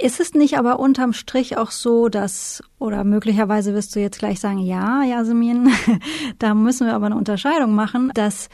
Ist 0.00 0.18
es 0.18 0.32
nicht 0.32 0.56
aber 0.56 0.80
unterm 0.80 1.12
Strich 1.12 1.58
auch 1.58 1.70
so, 1.70 2.08
dass, 2.08 2.62
oder 2.78 3.04
möglicherweise 3.04 3.74
wirst 3.74 3.94
du 3.94 4.00
jetzt 4.00 4.18
gleich 4.18 4.40
sagen, 4.40 4.58
ja, 4.58 5.02
Jasmin, 5.02 5.68
da 6.38 6.54
müssen 6.54 6.86
wir 6.86 6.94
aber 6.94 7.06
eine 7.06 7.16
Unterscheidung 7.16 7.74
machen, 7.74 8.10
dass 8.14 8.48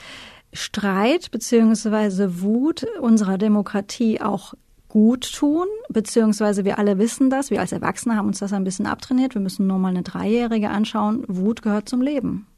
Streit 0.52 1.30
beziehungsweise 1.30 2.42
Wut 2.42 2.84
unserer 3.00 3.38
Demokratie 3.38 4.20
auch 4.20 4.54
gut 4.88 5.32
tun, 5.34 5.66
beziehungsweise 5.88 6.64
wir 6.64 6.80
alle 6.80 6.98
wissen 6.98 7.30
das, 7.30 7.50
wir 7.50 7.60
als 7.60 7.70
Erwachsene 7.70 8.16
haben 8.16 8.26
uns 8.26 8.40
das 8.40 8.52
ein 8.52 8.64
bisschen 8.64 8.86
abtrainiert, 8.86 9.34
wir 9.34 9.42
müssen 9.42 9.68
nur 9.68 9.78
mal 9.78 9.90
eine 9.90 10.02
Dreijährige 10.02 10.70
anschauen, 10.70 11.22
Wut 11.28 11.62
gehört 11.62 11.88
zum 11.88 12.02
Leben. 12.02 12.48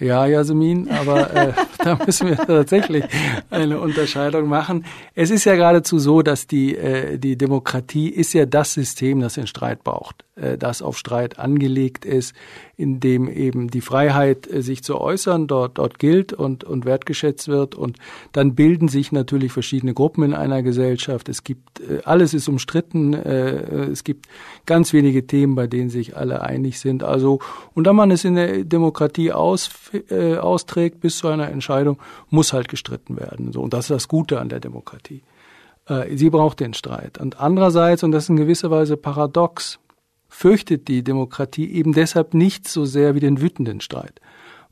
Ja, 0.00 0.24
Jasmin, 0.24 0.88
aber 0.90 1.30
äh, 1.34 1.52
da 1.84 1.98
müssen 2.06 2.30
wir 2.30 2.36
tatsächlich 2.38 3.04
eine 3.50 3.78
Unterscheidung 3.78 4.48
machen. 4.48 4.86
Es 5.14 5.30
ist 5.30 5.44
ja 5.44 5.56
geradezu 5.56 5.98
so, 5.98 6.22
dass 6.22 6.46
die, 6.46 6.74
äh, 6.74 7.18
die 7.18 7.36
Demokratie 7.36 8.08
ist 8.08 8.32
ja 8.32 8.46
das 8.46 8.72
System, 8.72 9.20
das 9.20 9.34
den 9.34 9.46
Streit 9.46 9.84
braucht. 9.84 10.24
Äh, 10.36 10.56
das 10.56 10.80
auf 10.80 10.96
Streit 10.96 11.38
angelegt 11.38 12.06
ist, 12.06 12.34
in 12.80 12.98
dem 12.98 13.28
eben 13.28 13.68
die 13.68 13.82
Freiheit, 13.82 14.50
äh, 14.50 14.62
sich 14.62 14.82
zu 14.82 14.98
äußern, 14.98 15.46
dort, 15.46 15.76
dort 15.76 15.98
gilt 15.98 16.32
und, 16.32 16.64
und 16.64 16.86
wertgeschätzt 16.86 17.46
wird. 17.48 17.74
Und 17.74 17.98
dann 18.32 18.54
bilden 18.54 18.88
sich 18.88 19.12
natürlich 19.12 19.52
verschiedene 19.52 19.92
Gruppen 19.92 20.24
in 20.24 20.32
einer 20.32 20.62
Gesellschaft. 20.62 21.28
Es 21.28 21.44
gibt, 21.44 21.80
äh, 21.80 22.00
alles 22.04 22.32
ist 22.32 22.48
umstritten. 22.48 23.12
Es 23.12 24.04
gibt 24.04 24.26
ganz 24.66 24.92
wenige 24.92 25.26
Themen, 25.26 25.54
bei 25.54 25.66
denen 25.66 25.90
sich 25.90 26.16
alle 26.16 26.42
einig 26.42 26.80
sind. 26.80 27.02
Also, 27.02 27.40
und 27.74 27.84
da 27.84 27.92
man 27.92 28.10
es 28.10 28.24
in 28.24 28.36
der 28.36 28.64
Demokratie 28.64 29.32
aus, 29.32 29.70
äh, 30.08 30.36
austrägt 30.36 31.00
bis 31.00 31.18
zu 31.18 31.28
einer 31.28 31.50
Entscheidung, 31.50 31.98
muss 32.30 32.52
halt 32.52 32.68
gestritten 32.68 33.18
werden. 33.18 33.52
So, 33.52 33.60
und 33.60 33.74
das 33.74 33.86
ist 33.86 33.90
das 33.90 34.08
Gute 34.08 34.40
an 34.40 34.48
der 34.48 34.60
Demokratie. 34.60 35.22
Sie 36.14 36.30
braucht 36.30 36.60
den 36.60 36.72
Streit. 36.72 37.18
Und 37.18 37.40
andererseits, 37.40 38.04
und 38.04 38.12
das 38.12 38.24
ist 38.24 38.28
in 38.28 38.36
gewisser 38.36 38.70
Weise 38.70 38.96
paradox, 38.96 39.79
fürchtet 40.30 40.88
die 40.88 41.04
Demokratie 41.04 41.70
eben 41.70 41.92
deshalb 41.92 42.32
nicht 42.32 42.66
so 42.66 42.86
sehr 42.86 43.14
wie 43.14 43.20
den 43.20 43.40
wütenden 43.40 43.80
Streit. 43.80 44.20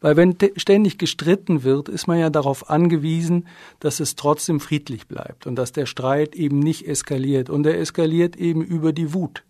Weil 0.00 0.16
wenn 0.16 0.36
ständig 0.56 0.98
gestritten 0.98 1.64
wird, 1.64 1.88
ist 1.88 2.06
man 2.06 2.18
ja 2.18 2.30
darauf 2.30 2.70
angewiesen, 2.70 3.48
dass 3.80 4.00
es 4.00 4.14
trotzdem 4.14 4.60
friedlich 4.60 5.08
bleibt 5.08 5.46
und 5.46 5.56
dass 5.56 5.72
der 5.72 5.86
Streit 5.86 6.36
eben 6.36 6.60
nicht 6.60 6.86
eskaliert. 6.86 7.50
Und 7.50 7.66
er 7.66 7.78
eskaliert 7.78 8.36
eben 8.36 8.62
über 8.62 8.92
die 8.92 9.12
Wut. 9.12 9.44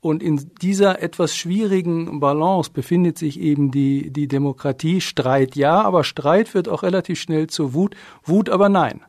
Und 0.00 0.22
in 0.22 0.50
dieser 0.62 1.02
etwas 1.02 1.36
schwierigen 1.36 2.20
Balance 2.20 2.70
befindet 2.72 3.18
sich 3.18 3.40
eben 3.40 3.70
die, 3.70 4.10
die 4.10 4.28
Demokratie. 4.28 5.00
Streit 5.00 5.56
ja, 5.56 5.82
aber 5.82 6.04
Streit 6.04 6.54
wird 6.54 6.68
auch 6.68 6.82
relativ 6.82 7.20
schnell 7.20 7.48
zur 7.48 7.74
Wut. 7.74 7.96
Wut 8.24 8.48
aber 8.48 8.68
nein. 8.68 9.02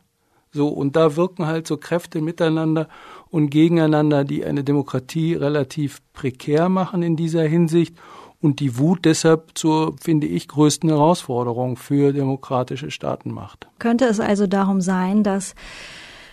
So, 0.58 0.66
und 0.66 0.96
da 0.96 1.14
wirken 1.14 1.46
halt 1.46 1.68
so 1.68 1.76
Kräfte 1.76 2.20
miteinander 2.20 2.88
und 3.30 3.48
gegeneinander, 3.48 4.24
die 4.24 4.44
eine 4.44 4.64
Demokratie 4.64 5.34
relativ 5.34 6.00
prekär 6.12 6.68
machen 6.68 7.04
in 7.04 7.14
dieser 7.14 7.44
Hinsicht 7.44 7.94
und 8.40 8.58
die 8.58 8.76
Wut 8.76 9.04
deshalb 9.04 9.56
zur, 9.56 9.94
finde 10.00 10.26
ich, 10.26 10.48
größten 10.48 10.88
Herausforderung 10.88 11.76
für 11.76 12.12
demokratische 12.12 12.90
Staaten 12.90 13.30
macht. 13.30 13.68
Könnte 13.78 14.06
es 14.06 14.18
also 14.18 14.48
darum 14.48 14.80
sein, 14.80 15.22
dass 15.22 15.54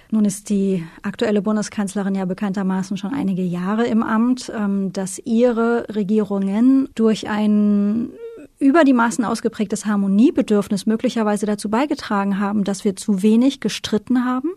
nun 0.10 0.25
ist 0.25 0.50
die 0.50 0.84
aktuelle 1.03 1.44
Bundeskanzlerin 1.44 2.15
ja 2.15 2.25
bekanntermaßen 2.25 2.98
schon 2.98 3.13
einige 3.13 3.44
Jahre 3.44 3.86
im 3.86 4.01
Amt, 4.01 4.51
ähm, 4.55 4.91
dass 4.91 5.20
ihre 5.24 5.86
Regierungen 5.94 6.89
durch 6.96 7.29
ein 7.29 8.10
über 8.60 8.84
die 8.84 8.94
Maßen 8.94 9.26
ausgeprägtes 9.26 9.86
Harmoniebedürfnis 9.86 10.86
möglicherweise 10.86 11.46
dazu 11.46 11.70
beigetragen 11.70 12.40
haben, 12.40 12.64
dass 12.64 12.84
wir 12.86 12.96
zu 12.96 13.22
wenig 13.22 13.60
gestritten 13.60 14.26
haben? 14.26 14.52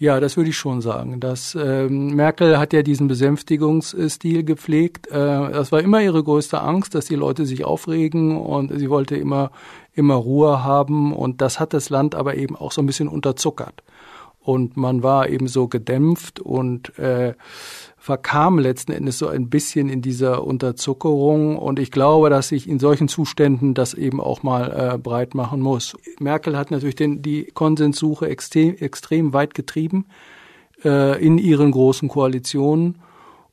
Ja, 0.00 0.20
das 0.20 0.36
würde 0.36 0.50
ich 0.50 0.56
schon 0.56 0.80
sagen. 0.80 1.18
Das, 1.18 1.56
ähm, 1.60 2.14
Merkel 2.14 2.56
hat 2.58 2.72
ja 2.72 2.82
diesen 2.82 3.08
Besänftigungsstil 3.08 4.44
gepflegt. 4.44 5.08
Äh, 5.08 5.12
das 5.12 5.72
war 5.72 5.80
immer 5.80 6.00
ihre 6.00 6.22
größte 6.22 6.60
Angst, 6.60 6.94
dass 6.94 7.06
die 7.06 7.16
Leute 7.16 7.46
sich 7.46 7.64
aufregen 7.64 8.36
und 8.36 8.78
sie 8.78 8.90
wollte 8.90 9.16
immer, 9.16 9.50
immer 9.94 10.14
Ruhe 10.14 10.62
haben 10.62 11.12
und 11.12 11.40
das 11.40 11.58
hat 11.58 11.74
das 11.74 11.90
Land 11.90 12.14
aber 12.14 12.36
eben 12.36 12.54
auch 12.54 12.70
so 12.70 12.80
ein 12.80 12.86
bisschen 12.86 13.08
unterzuckert. 13.08 13.82
Und 14.38 14.76
man 14.76 15.02
war 15.02 15.28
eben 15.28 15.48
so 15.48 15.66
gedämpft 15.66 16.38
und 16.38 16.96
äh, 16.98 17.34
verkam 18.08 18.58
letzten 18.58 18.92
Endes 18.92 19.18
so 19.18 19.28
ein 19.28 19.50
bisschen 19.50 19.90
in 19.90 20.00
dieser 20.00 20.42
Unterzuckerung. 20.42 21.58
Und 21.58 21.78
ich 21.78 21.90
glaube, 21.90 22.30
dass 22.30 22.48
sich 22.48 22.66
in 22.66 22.78
solchen 22.78 23.06
Zuständen 23.06 23.74
das 23.74 23.92
eben 23.92 24.18
auch 24.18 24.42
mal 24.42 24.94
äh, 24.94 24.96
breit 24.96 25.34
machen 25.34 25.60
muss. 25.60 25.94
Merkel 26.18 26.56
hat 26.56 26.70
natürlich 26.70 26.96
den, 26.96 27.20
die 27.20 27.50
Konsenssuche 27.52 28.26
extrem, 28.26 28.76
extrem 28.76 29.34
weit 29.34 29.52
getrieben 29.52 30.06
äh, 30.86 31.22
in 31.22 31.36
ihren 31.36 31.70
großen 31.70 32.08
Koalitionen. 32.08 32.96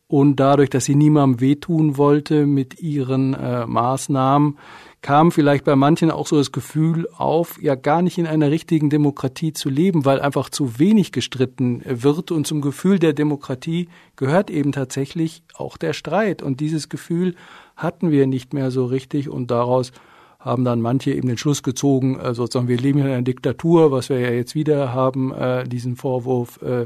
Und 0.07 0.37
dadurch, 0.37 0.69
dass 0.69 0.85
sie 0.85 0.95
niemandem 0.95 1.41
wehtun 1.41 1.97
wollte 1.97 2.45
mit 2.45 2.79
ihren 2.79 3.33
äh, 3.33 3.65
Maßnahmen, 3.65 4.57
kam 5.05 5.31
vielleicht 5.31 5.65
bei 5.65 5.75
manchen 5.75 6.09
auch 6.09 6.25
so 6.25 6.35
das 6.35 6.51
Gefühl 6.51 7.07
auf, 7.15 7.61
ja 7.61 7.75
gar 7.75 8.01
nicht 8.01 8.17
in 8.17 8.25
einer 8.25 8.49
richtigen 8.49 8.89
Demokratie 8.89 9.53
zu 9.53 9.69
leben, 9.69 10.03
weil 10.03 10.19
einfach 10.19 10.49
zu 10.49 10.79
wenig 10.79 11.11
gestritten 11.11 11.83
wird 11.85 12.31
und 12.31 12.47
zum 12.47 12.59
Gefühl 12.59 12.97
der 12.97 13.13
Demokratie 13.13 13.87
gehört 14.15 14.49
eben 14.49 14.71
tatsächlich 14.71 15.43
auch 15.53 15.77
der 15.77 15.93
Streit 15.93 16.41
und 16.41 16.59
dieses 16.59 16.89
Gefühl 16.89 17.35
hatten 17.75 18.09
wir 18.09 18.25
nicht 18.25 18.55
mehr 18.55 18.71
so 18.71 18.85
richtig 18.85 19.29
und 19.29 19.51
daraus 19.51 19.91
haben 20.39 20.63
dann 20.63 20.79
manche 20.79 21.11
eben 21.11 21.27
den 21.27 21.39
Schluss 21.39 21.63
gezogen, 21.63 22.19
äh, 22.19 22.35
sozusagen, 22.35 22.67
wir 22.67 22.77
leben 22.77 22.99
in 22.99 23.05
einer 23.05 23.21
Diktatur, 23.23 23.91
was 23.91 24.09
wir 24.09 24.19
ja 24.19 24.29
jetzt 24.29 24.53
wieder 24.53 24.93
haben, 24.93 25.33
äh, 25.33 25.63
diesen 25.65 25.95
Vorwurf, 25.95 26.61
äh, 26.61 26.85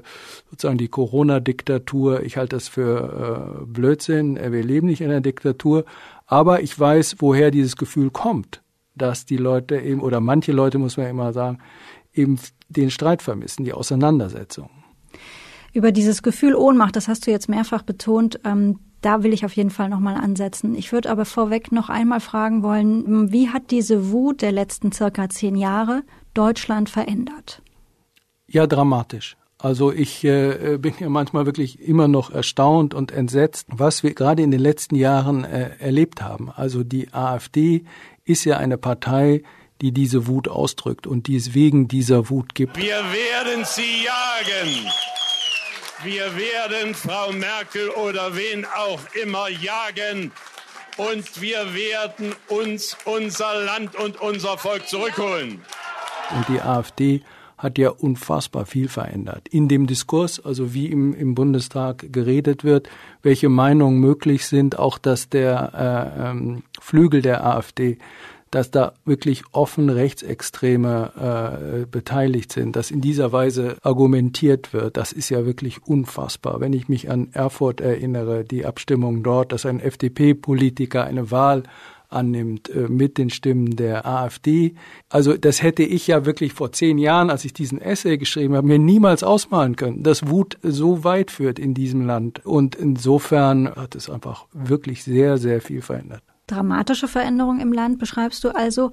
sozusagen 0.50 0.78
die 0.78 0.88
Corona-Diktatur. 0.88 2.24
Ich 2.24 2.38
halte 2.38 2.56
das 2.56 2.70
für 2.70 3.66
Blödsinn. 3.66 4.36
Wir 4.36 4.64
leben 4.64 4.88
nicht 4.88 5.02
in 5.02 5.10
einer 5.10 5.20
Diktatur. 5.20 5.84
Aber 6.32 6.62
ich 6.62 6.80
weiß, 6.80 7.16
woher 7.20 7.50
dieses 7.52 7.76
Gefühl 7.76 8.12
kommt. 8.12 8.62
dass 8.96 9.26
die 9.26 9.38
Leute 9.38 9.80
eben, 9.80 10.02
oder 10.02 10.20
manche 10.20 10.52
Leute, 10.52 10.78
muss 10.78 10.98
man 10.98 11.08
immer 11.08 11.34
sagen, 11.34 11.60
eben 12.14 12.38
den 12.68 12.92
Streit 12.92 13.22
vermissen, 13.22 13.64
die 13.64 13.74
Auseinandersetzung. 13.74 14.70
Über 15.74 15.92
dieses 15.92 16.22
Gefühl 16.22 16.56
Ohnmacht, 16.56 16.96
das 16.96 17.08
hast 17.08 17.26
du 17.26 17.32
jetzt 17.32 17.50
mehrfach 17.50 17.84
betont, 17.84 18.40
ähm, 18.44 18.80
da 19.02 19.24
will 19.24 19.32
ich 19.32 19.46
auf 19.46 19.54
jeden 19.54 19.70
Fall 19.70 19.88
nochmal 19.88 20.16
ansetzen. 20.16 20.76
Ich 20.76 20.92
würde 20.92 21.10
aber 21.10 21.24
vorweg 21.24 21.72
noch 21.72 21.90
einmal 21.90 22.20
fragen 22.20 22.64
wollen, 22.64 23.32
wie 23.32 23.50
hat 23.50 23.72
diese 23.72 24.12
Wut 24.12 24.42
der 24.42 24.52
letzten 24.52 24.92
circa 24.92 25.30
zehn 25.30 25.56
Jahre 25.56 26.04
Deutschland 26.34 26.90
verändert? 26.90 27.62
Ja, 28.48 28.68
dramatisch. 28.68 29.38
Also 29.62 29.92
ich 29.92 30.24
äh, 30.24 30.78
bin 30.80 30.94
ja 31.00 31.10
manchmal 31.10 31.46
wirklich 31.46 31.82
immer 31.82 32.08
noch 32.08 32.32
erstaunt 32.32 32.94
und 32.94 33.12
entsetzt, 33.12 33.68
was 33.68 34.04
wir 34.04 34.14
gerade 34.14 34.42
in 34.42 34.52
den 34.52 34.62
letzten 34.62 34.96
Jahren 34.96 35.44
äh, 35.44 35.72
erlebt 35.80 36.22
haben. 36.22 36.50
Also 36.50 36.86
die 36.86 37.14
AfD 37.14 37.84
ist 38.24 38.46
ja 38.46 38.56
eine 38.56 38.78
Partei, 38.78 39.44
die 39.82 39.92
diese 39.92 40.28
Wut 40.28 40.48
ausdrückt 40.48 41.08
und 41.08 41.28
die 41.28 41.36
es 41.36 41.54
wegen 41.54 41.90
dieser 41.90 42.30
Wut 42.30 42.56
gibt. 42.56 42.78
Wir 42.78 43.04
werden 43.04 43.66
sie 43.66 44.06
jagen. 44.06 44.88
Wir 46.04 46.38
werden 46.38 46.96
Frau 46.96 47.34
Merkel 47.34 47.90
oder 47.90 48.38
wen 48.38 48.66
auch 48.66 49.02
immer 49.22 49.50
jagen. 49.50 50.32
Und 50.96 51.42
wir 51.42 51.74
werden 51.74 52.34
uns 52.48 52.96
unser 53.04 53.62
Land 53.66 53.96
und 53.96 54.22
unser 54.22 54.58
Volk 54.58 54.88
zurückholen. 54.88 55.62
Und 56.34 56.48
die 56.48 56.62
AfD 56.62 57.24
hat 57.60 57.78
ja 57.78 57.90
unfassbar 57.90 58.66
viel 58.66 58.88
verändert. 58.88 59.48
In 59.50 59.68
dem 59.68 59.86
Diskurs, 59.86 60.44
also 60.44 60.74
wie 60.74 60.88
im, 60.88 61.14
im 61.14 61.36
Bundestag 61.36 62.12
geredet 62.12 62.64
wird, 62.64 62.90
welche 63.22 63.50
Meinungen 63.50 64.00
möglich 64.00 64.48
sind, 64.48 64.80
auch 64.80 64.98
dass 64.98 65.30
der 65.30 66.16
äh, 66.18 66.30
ähm, 66.30 66.64
Flügel 66.80 67.22
der 67.22 67.46
AfD 67.46 67.98
dass 68.52 68.72
da 68.72 68.94
wirklich 69.06 69.44
offen 69.52 69.90
Rechtsextreme 69.90 71.84
äh, 71.84 71.86
beteiligt 71.86 72.52
sind, 72.52 72.76
dass 72.76 72.90
in 72.90 73.02
dieser 73.02 73.32
Weise 73.32 73.78
argumentiert 73.84 74.74
wird, 74.74 74.98
das 74.98 75.12
ist 75.12 75.30
ja 75.30 75.46
wirklich 75.46 75.86
unfassbar. 75.86 76.60
Wenn 76.60 76.74
ich 76.74 76.90
mich 76.90 77.12
an 77.12 77.30
Erfurt 77.34 77.80
erinnere, 77.80 78.44
die 78.44 78.66
Abstimmung 78.66 79.22
dort, 79.22 79.52
dass 79.52 79.68
ein 79.68 79.80
FDP-Politiker 79.80 81.04
eine 81.04 81.30
Wahl 81.30 81.64
annimmt 82.10 82.70
äh, 82.70 82.88
mit 82.88 83.18
den 83.18 83.30
Stimmen 83.30 83.76
der 83.76 84.06
AfD. 84.06 84.74
Also 85.10 85.38
das 85.38 85.62
hätte 85.62 85.84
ich 85.84 86.08
ja 86.08 86.26
wirklich 86.26 86.54
vor 86.54 86.72
zehn 86.72 86.98
Jahren, 86.98 87.30
als 87.30 87.46
ich 87.46 87.54
diesen 87.54 87.80
Essay 87.80 88.18
geschrieben 88.18 88.56
habe, 88.56 88.68
mir 88.68 88.80
niemals 88.80 89.24
ausmalen 89.24 89.76
können, 89.76 90.04
dass 90.04 90.28
Wut 90.28 90.58
so 90.64 91.04
weit 91.04 91.32
führt 91.32 91.60
in 91.60 91.74
diesem 91.74 92.06
Land. 92.06 92.46
Und 92.46 92.76
insofern 92.76 93.70
hat 93.76 93.96
es 93.96 94.10
einfach 94.10 94.48
wirklich 94.54 95.04
sehr, 95.04 95.38
sehr 95.38 95.62
viel 95.62 95.82
verändert. 95.82 96.24
Dramatische 96.48 97.08
Veränderung 97.08 97.60
im 97.60 97.72
Land 97.72 98.00
beschreibst 98.00 98.44
du 98.44 98.50
also. 98.50 98.92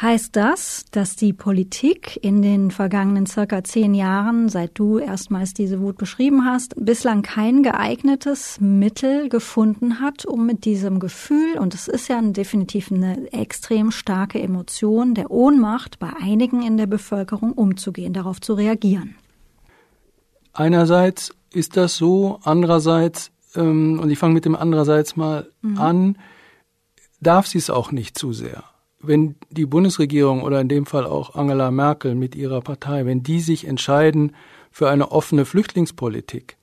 Heißt 0.00 0.34
das, 0.34 0.86
dass 0.92 1.14
die 1.14 1.34
Politik 1.34 2.18
in 2.22 2.40
den 2.40 2.70
vergangenen 2.70 3.26
circa 3.26 3.62
zehn 3.62 3.92
Jahren, 3.92 4.48
seit 4.48 4.78
du 4.78 4.98
erstmals 4.98 5.52
diese 5.52 5.80
Wut 5.80 5.98
beschrieben 5.98 6.46
hast, 6.46 6.74
bislang 6.78 7.20
kein 7.20 7.62
geeignetes 7.62 8.58
Mittel 8.60 9.28
gefunden 9.28 10.00
hat, 10.00 10.24
um 10.24 10.46
mit 10.46 10.64
diesem 10.64 11.00
Gefühl, 11.00 11.58
und 11.58 11.74
es 11.74 11.86
ist 11.86 12.08
ja 12.08 12.18
definitiv 12.22 12.90
eine 12.90 13.30
extrem 13.32 13.90
starke 13.90 14.40
Emotion 14.40 15.14
der 15.14 15.30
Ohnmacht 15.30 15.98
bei 15.98 16.10
einigen 16.18 16.62
in 16.62 16.78
der 16.78 16.86
Bevölkerung 16.86 17.52
umzugehen, 17.52 18.14
darauf 18.14 18.40
zu 18.40 18.54
reagieren? 18.54 19.16
Einerseits 20.54 21.34
ist 21.52 21.76
das 21.76 21.96
so, 21.96 22.40
andererseits, 22.42 23.32
ähm, 23.54 24.00
und 24.00 24.08
ich 24.08 24.18
fange 24.18 24.32
mit 24.32 24.46
dem 24.46 24.56
andererseits 24.56 25.16
mal 25.16 25.50
mhm. 25.60 25.78
an, 25.78 26.18
darf 27.20 27.46
sie 27.46 27.58
es 27.58 27.68
auch 27.68 27.92
nicht 27.92 28.18
zu 28.18 28.32
sehr 28.32 28.69
wenn 29.02 29.36
die 29.50 29.66
Bundesregierung 29.66 30.42
oder 30.42 30.60
in 30.60 30.68
dem 30.68 30.86
Fall 30.86 31.06
auch 31.06 31.34
Angela 31.34 31.70
Merkel 31.70 32.14
mit 32.14 32.34
ihrer 32.34 32.60
Partei, 32.60 33.06
wenn 33.06 33.22
die 33.22 33.40
sich 33.40 33.66
entscheiden 33.66 34.32
für 34.70 34.90
eine 34.90 35.10
offene 35.10 35.44
Flüchtlingspolitik, 35.44 36.56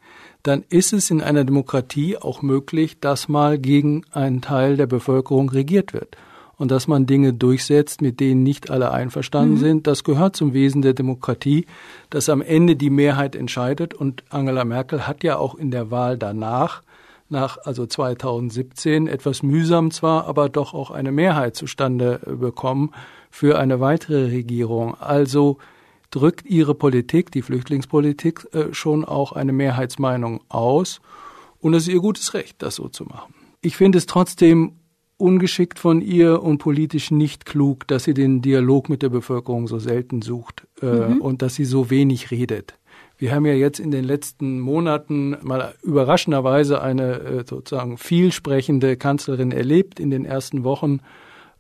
dann 0.43 0.63
ist 0.69 0.93
es 0.93 1.09
in 1.09 1.21
einer 1.21 1.43
Demokratie 1.43 2.17
auch 2.17 2.41
möglich, 2.41 2.99
dass 2.99 3.27
mal 3.27 3.57
gegen 3.57 4.03
einen 4.11 4.41
Teil 4.41 4.77
der 4.77 4.87
Bevölkerung 4.87 5.49
regiert 5.49 5.93
wird 5.93 6.15
und 6.57 6.71
dass 6.71 6.87
man 6.87 7.05
Dinge 7.05 7.33
durchsetzt, 7.33 8.01
mit 8.01 8.19
denen 8.19 8.43
nicht 8.43 8.69
alle 8.69 8.91
einverstanden 8.91 9.55
mhm. 9.55 9.59
sind. 9.59 9.87
Das 9.87 10.03
gehört 10.03 10.35
zum 10.35 10.53
Wesen 10.53 10.81
der 10.81 10.93
Demokratie, 10.93 11.65
dass 12.09 12.29
am 12.29 12.41
Ende 12.41 12.75
die 12.75 12.89
Mehrheit 12.89 13.35
entscheidet. 13.35 13.93
Und 13.93 14.23
Angela 14.29 14.65
Merkel 14.65 15.07
hat 15.07 15.23
ja 15.23 15.37
auch 15.37 15.55
in 15.55 15.71
der 15.71 15.91
Wahl 15.91 16.17
danach 16.17 16.81
nach 17.29 17.57
also 17.63 17.85
2017 17.85 19.07
etwas 19.07 19.43
mühsam 19.43 19.91
zwar, 19.91 20.25
aber 20.25 20.49
doch 20.49 20.73
auch 20.73 20.91
eine 20.91 21.11
Mehrheit 21.11 21.55
zustande 21.55 22.21
äh, 22.25 22.33
bekommen 22.33 22.91
für 23.29 23.59
eine 23.59 23.79
weitere 23.79 24.25
Regierung. 24.27 24.95
Also 24.95 25.57
drückt 26.11 26.45
ihre 26.45 26.75
Politik, 26.75 27.31
die 27.31 27.41
Flüchtlingspolitik, 27.41 28.47
äh, 28.53 28.73
schon 28.73 29.05
auch 29.05 29.31
eine 29.33 29.53
Mehrheitsmeinung 29.53 30.41
aus. 30.49 31.01
Und 31.59 31.73
es 31.73 31.87
ist 31.87 31.93
ihr 31.93 31.99
gutes 31.99 32.33
Recht, 32.33 32.61
das 32.61 32.75
so 32.75 32.87
zu 32.87 33.05
machen. 33.05 33.33
Ich 33.61 33.75
finde 33.75 33.97
es 33.97 34.05
trotzdem 34.05 34.73
ungeschickt 35.17 35.79
von 35.79 36.01
ihr 36.01 36.43
und 36.43 36.59
politisch 36.59 37.11
nicht 37.11 37.45
klug, 37.45 37.87
dass 37.87 38.03
sie 38.03 38.13
den 38.13 38.41
Dialog 38.41 38.87
mit 38.87 39.01
der 39.01 39.09
Bevölkerung 39.09 39.67
so 39.67 39.79
selten 39.79 40.21
sucht 40.21 40.67
äh, 40.81 40.85
mhm. 40.85 41.21
und 41.21 41.41
dass 41.41 41.55
sie 41.55 41.65
so 41.65 41.89
wenig 41.89 42.29
redet. 42.29 42.75
Wir 43.19 43.33
haben 43.33 43.47
ja 43.47 43.53
jetzt 43.53 43.79
in 43.79 43.89
den 43.89 44.03
letzten 44.03 44.59
Monaten 44.59 45.37
mal 45.41 45.73
überraschenderweise 45.81 46.81
eine 46.81 47.19
äh, 47.19 47.43
sozusagen 47.47 47.97
vielsprechende 47.97 48.95
Kanzlerin 48.95 49.51
erlebt. 49.51 49.99
In 49.99 50.11
den 50.11 50.23
ersten 50.23 50.63
Wochen 50.63 50.99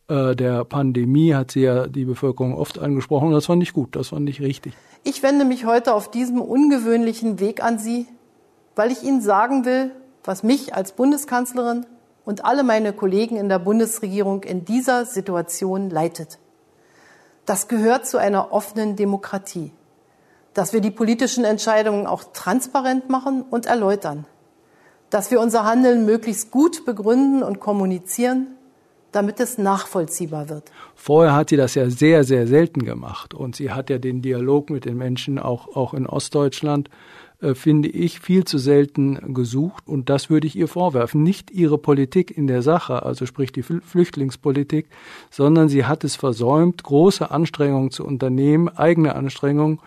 äh, 0.07 0.35
der 0.35 0.65
Pandemie 0.65 1.33
hat 1.33 1.49
sie 1.49 1.61
ja 1.61 1.87
die 1.87 2.05
Bevölkerung 2.05 2.53
oft 2.53 2.77
angesprochen. 2.77 3.31
Das 3.31 3.47
fand 3.47 3.63
ich 3.63 3.73
gut, 3.73 3.95
das 3.95 4.09
fand 4.09 4.29
ich 4.29 4.39
richtig. 4.39 4.73
Ich 5.03 5.23
wende 5.23 5.45
mich 5.45 5.65
heute 5.65 5.95
auf 5.95 6.11
diesem 6.11 6.41
ungewöhnlichen 6.41 7.39
Weg 7.39 7.63
an 7.63 7.79
Sie, 7.79 8.05
weil 8.75 8.91
ich 8.91 9.01
Ihnen 9.01 9.21
sagen 9.21 9.65
will, 9.65 9.91
was 10.23 10.43
mich 10.43 10.75
als 10.75 10.91
Bundeskanzlerin 10.91 11.87
und 12.23 12.45
alle 12.45 12.61
meine 12.61 12.93
Kollegen 12.93 13.35
in 13.35 13.49
der 13.49 13.57
Bundesregierung 13.57 14.43
in 14.43 14.63
dieser 14.63 15.05
Situation 15.05 15.89
leitet. 15.89 16.37
Das 17.47 17.67
gehört 17.67 18.05
zu 18.05 18.19
einer 18.19 18.51
offenen 18.51 18.95
Demokratie 18.95 19.71
dass 20.57 20.73
wir 20.73 20.81
die 20.81 20.89
politischen 20.89 21.43
Entscheidungen 21.43 22.07
auch 22.07 22.23
transparent 22.33 23.11
machen 23.11 23.43
und 23.47 23.67
erläutern, 23.67 24.25
dass 25.11 25.29
wir 25.29 25.39
unser 25.39 25.65
Handeln 25.65 26.07
möglichst 26.07 26.49
gut 26.49 26.83
begründen 26.83 27.43
und 27.43 27.59
kommunizieren, 27.59 28.47
damit 29.11 29.39
es 29.39 29.59
nachvollziehbar 29.59 30.49
wird. 30.49 30.71
Vorher 30.95 31.35
hat 31.35 31.49
sie 31.49 31.57
das 31.57 31.75
ja 31.75 31.91
sehr, 31.91 32.23
sehr 32.23 32.47
selten 32.47 32.85
gemacht 32.85 33.35
und 33.35 33.55
sie 33.55 33.71
hat 33.71 33.91
ja 33.91 33.99
den 33.99 34.23
Dialog 34.23 34.71
mit 34.71 34.85
den 34.85 34.97
Menschen 34.97 35.37
auch, 35.37 35.75
auch 35.75 35.93
in 35.93 36.07
Ostdeutschland 36.07 36.89
äh, 37.39 37.53
finde 37.53 37.89
ich, 37.89 38.19
viel 38.19 38.43
zu 38.45 38.57
selten 38.57 39.35
gesucht. 39.35 39.87
Und 39.87 40.09
das 40.09 40.31
würde 40.31 40.47
ich 40.47 40.55
ihr 40.55 40.67
vorwerfen. 40.67 41.21
Nicht 41.21 41.51
ihre 41.51 41.77
Politik 41.77 42.35
in 42.35 42.47
der 42.47 42.63
Sache, 42.63 43.03
also 43.03 43.27
sprich 43.27 43.51
die 43.51 43.61
Flüchtlingspolitik, 43.61 44.87
sondern 45.29 45.69
sie 45.69 45.85
hat 45.85 46.03
es 46.03 46.15
versäumt, 46.15 46.81
große 46.81 47.29
Anstrengungen 47.29 47.91
zu 47.91 48.03
unternehmen, 48.05 48.69
eigene 48.69 49.13
Anstrengungen, 49.13 49.79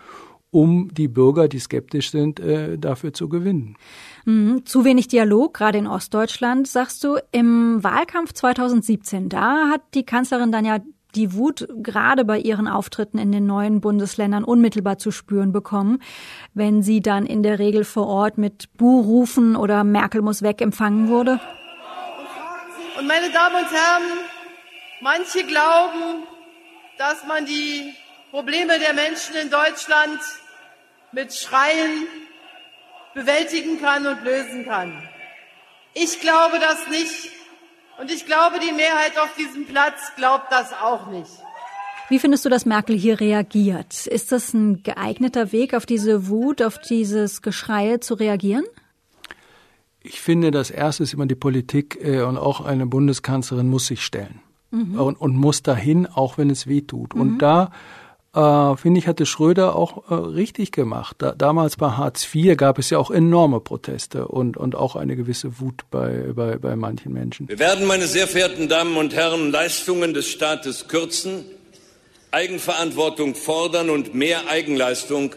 um 0.51 0.93
die 0.93 1.07
Bürger, 1.07 1.47
die 1.47 1.59
skeptisch 1.59 2.11
sind, 2.11 2.39
äh, 2.39 2.77
dafür 2.77 3.13
zu 3.13 3.29
gewinnen. 3.29 3.77
Mhm. 4.25 4.65
Zu 4.65 4.83
wenig 4.85 5.07
Dialog, 5.07 5.53
gerade 5.53 5.77
in 5.77 5.87
Ostdeutschland, 5.87 6.67
sagst 6.67 7.03
du. 7.03 7.17
Im 7.31 7.83
Wahlkampf 7.83 8.33
2017, 8.33 9.29
da 9.29 9.69
hat 9.69 9.81
die 9.93 10.03
Kanzlerin 10.03 10.51
dann 10.51 10.65
ja 10.65 10.79
die 11.15 11.33
Wut 11.33 11.67
gerade 11.77 12.23
bei 12.25 12.37
ihren 12.39 12.67
Auftritten 12.67 13.17
in 13.17 13.31
den 13.31 13.45
neuen 13.45 13.81
Bundesländern 13.81 14.43
unmittelbar 14.43 14.97
zu 14.97 15.11
spüren 15.11 15.51
bekommen, 15.51 15.99
wenn 16.53 16.83
sie 16.83 17.01
dann 17.01 17.25
in 17.25 17.43
der 17.43 17.59
Regel 17.59 17.83
vor 17.83 18.07
Ort 18.07 18.37
mit 18.37 18.69
Buhrufen 18.77 19.55
oder 19.55 19.83
Merkel 19.83 20.21
muss 20.21 20.41
weg 20.41 20.61
empfangen 20.61 21.09
wurde. 21.09 21.39
Und 22.97 23.07
meine 23.07 23.31
Damen 23.31 23.55
und 23.55 23.71
Herren, 23.71 24.03
manche 25.01 25.43
glauben, 25.45 26.23
dass 26.97 27.25
man 27.27 27.45
die 27.45 27.93
Probleme 28.31 28.79
der 28.79 28.93
Menschen 28.93 29.35
in 29.35 29.49
Deutschland 29.49 30.19
mit 31.11 31.33
Schreien 31.33 32.07
bewältigen 33.13 33.81
kann 33.81 34.05
und 34.07 34.23
lösen 34.23 34.65
kann. 34.65 34.93
Ich 35.93 36.21
glaube 36.21 36.59
das 36.59 36.87
nicht 36.87 37.31
und 37.99 38.11
ich 38.11 38.25
glaube, 38.25 38.59
die 38.59 38.71
Mehrheit 38.71 39.17
auf 39.21 39.35
diesem 39.37 39.65
Platz 39.65 40.13
glaubt 40.15 40.51
das 40.51 40.73
auch 40.73 41.07
nicht. 41.07 41.31
Wie 42.09 42.19
findest 42.19 42.43
du, 42.43 42.49
dass 42.49 42.65
Merkel 42.65 42.97
hier 42.97 43.19
reagiert? 43.19 44.07
Ist 44.07 44.31
das 44.31 44.53
ein 44.53 44.83
geeigneter 44.83 45.51
Weg, 45.51 45.73
auf 45.73 45.85
diese 45.85 46.27
Wut, 46.27 46.61
auf 46.61 46.77
dieses 46.77 47.41
Geschrei 47.41 47.97
zu 47.97 48.15
reagieren? 48.15 48.65
Ich 50.01 50.19
finde, 50.19 50.51
das 50.51 50.71
Erste 50.71 51.03
ist 51.03 51.13
immer 51.13 51.25
die 51.25 51.35
Politik 51.35 51.99
äh, 52.03 52.21
und 52.21 52.37
auch 52.37 52.61
eine 52.61 52.85
Bundeskanzlerin 52.85 53.69
muss 53.69 53.87
sich 53.87 54.03
stellen 54.03 54.41
mhm. 54.71 54.99
und, 54.99 55.21
und, 55.21 55.35
muss 55.35 55.61
dahin, 55.61 56.07
auch 56.07 56.37
wenn 56.37 56.49
es 56.49 56.67
weh 56.67 56.81
tut. 56.81 57.15
Mhm. 57.15 57.21
Und 57.21 57.37
da 57.39 57.71
äh, 58.33 58.75
finde 58.77 58.99
ich, 58.99 59.07
hatte 59.07 59.25
Schröder 59.25 59.75
auch 59.75 60.09
äh, 60.09 60.13
richtig 60.13 60.71
gemacht. 60.71 61.17
Da, 61.19 61.33
damals 61.33 61.75
bei 61.75 61.91
Hartz 61.91 62.27
IV 62.33 62.55
gab 62.57 62.79
es 62.79 62.89
ja 62.89 62.97
auch 62.97 63.11
enorme 63.11 63.59
Proteste 63.59 64.27
und, 64.27 64.57
und 64.57 64.75
auch 64.75 64.95
eine 64.95 65.15
gewisse 65.15 65.59
Wut 65.59 65.83
bei, 65.91 66.31
bei, 66.33 66.57
bei 66.57 66.75
manchen 66.75 67.13
Menschen. 67.13 67.49
Wir 67.49 67.59
werden, 67.59 67.85
meine 67.85 68.07
sehr 68.07 68.27
verehrten 68.27 68.69
Damen 68.69 68.95
und 68.95 69.13
Herren, 69.13 69.51
Leistungen 69.51 70.13
des 70.13 70.27
Staates 70.27 70.87
kürzen, 70.87 71.43
Eigenverantwortung 72.31 73.35
fordern 73.35 73.89
und 73.89 74.15
mehr 74.15 74.49
Eigenleistung 74.49 75.35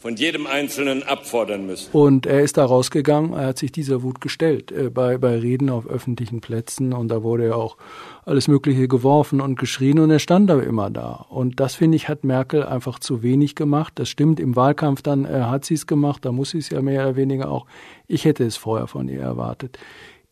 von 0.00 0.16
jedem 0.16 0.46
Einzelnen 0.46 1.02
abfordern 1.02 1.66
müssen. 1.66 1.90
Und 1.92 2.24
er 2.24 2.40
ist 2.40 2.56
da 2.56 2.64
rausgegangen, 2.64 3.34
er 3.34 3.48
hat 3.48 3.58
sich 3.58 3.70
dieser 3.70 4.02
Wut 4.02 4.22
gestellt 4.22 4.72
äh, 4.72 4.88
bei, 4.88 5.18
bei 5.18 5.38
Reden 5.38 5.68
auf 5.68 5.86
öffentlichen 5.86 6.40
Plätzen 6.40 6.94
und 6.94 7.08
da 7.08 7.22
wurde 7.22 7.48
ja 7.48 7.54
auch 7.54 7.76
alles 8.24 8.48
Mögliche 8.48 8.86
geworfen 8.86 9.40
und 9.40 9.58
geschrien 9.58 9.98
und 9.98 10.10
er 10.10 10.18
stand 10.18 10.50
aber 10.50 10.64
immer 10.64 10.90
da. 10.90 11.26
Und 11.28 11.58
das, 11.60 11.74
finde 11.74 11.96
ich, 11.96 12.08
hat 12.08 12.24
Merkel 12.24 12.62
einfach 12.64 12.98
zu 12.98 13.22
wenig 13.22 13.54
gemacht. 13.54 13.94
Das 13.96 14.08
stimmt, 14.08 14.40
im 14.40 14.56
Wahlkampf 14.56 15.02
dann 15.02 15.24
äh, 15.24 15.42
hat 15.42 15.64
sie 15.64 15.74
es 15.74 15.86
gemacht, 15.86 16.24
da 16.24 16.32
muss 16.32 16.50
sie 16.50 16.58
es 16.58 16.70
ja 16.70 16.82
mehr 16.82 17.02
oder 17.02 17.16
weniger 17.16 17.50
auch. 17.50 17.66
Ich 18.06 18.24
hätte 18.24 18.44
es 18.44 18.56
vorher 18.56 18.86
von 18.86 19.08
ihr 19.08 19.22
erwartet. 19.22 19.78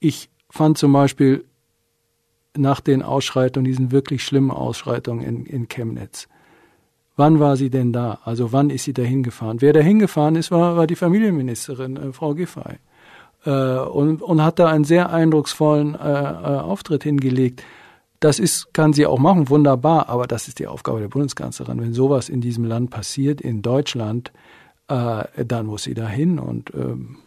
Ich 0.00 0.30
fand 0.50 0.78
zum 0.78 0.92
Beispiel 0.92 1.44
nach 2.56 2.80
den 2.80 3.02
Ausschreitungen, 3.02 3.64
diesen 3.64 3.92
wirklich 3.92 4.24
schlimmen 4.24 4.50
Ausschreitungen 4.50 5.24
in, 5.24 5.46
in 5.46 5.68
Chemnitz, 5.68 6.28
Wann 7.18 7.40
war 7.40 7.56
sie 7.56 7.68
denn 7.68 7.92
da? 7.92 8.20
Also 8.24 8.52
wann 8.52 8.70
ist 8.70 8.84
sie 8.84 8.92
da 8.92 9.02
hingefahren? 9.02 9.60
Wer 9.60 9.72
da 9.72 9.80
hingefahren 9.80 10.36
ist, 10.36 10.52
war, 10.52 10.76
war 10.76 10.86
die 10.86 10.94
Familienministerin, 10.94 11.96
äh, 11.96 12.12
Frau 12.12 12.32
Giffey. 12.34 12.78
Äh, 13.44 13.50
und, 13.50 14.22
und 14.22 14.40
hat 14.40 14.60
da 14.60 14.68
einen 14.68 14.84
sehr 14.84 15.10
eindrucksvollen 15.10 15.96
äh, 15.96 15.98
äh, 15.98 16.60
Auftritt 16.60 17.02
hingelegt. 17.02 17.64
Das 18.20 18.38
ist, 18.38 18.74
kann 18.74 18.92
sie 18.92 19.06
auch 19.06 19.18
machen, 19.18 19.48
wunderbar, 19.48 20.08
aber 20.08 20.26
das 20.26 20.48
ist 20.48 20.58
die 20.58 20.66
Aufgabe 20.66 21.00
der 21.00 21.08
Bundeskanzlerin. 21.08 21.80
Wenn 21.80 21.94
sowas 21.94 22.28
in 22.28 22.40
diesem 22.40 22.64
Land 22.64 22.90
passiert, 22.90 23.40
in 23.40 23.62
Deutschland, 23.62 24.32
äh, 24.88 25.44
dann 25.44 25.66
muss 25.66 25.84
sie 25.84 25.94
da 25.94 26.08
hin 26.08 26.38
und 26.38 26.72
ähm, 26.74 27.18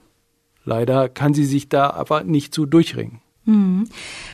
leider 0.65 1.07
kann 1.07 1.33
sie 1.33 1.45
sich 1.45 1.69
da 1.69 1.91
aber 1.91 2.23
nicht 2.23 2.53
zu 2.53 2.65
durchringen. 2.65 3.21
Mhm. 3.45 3.87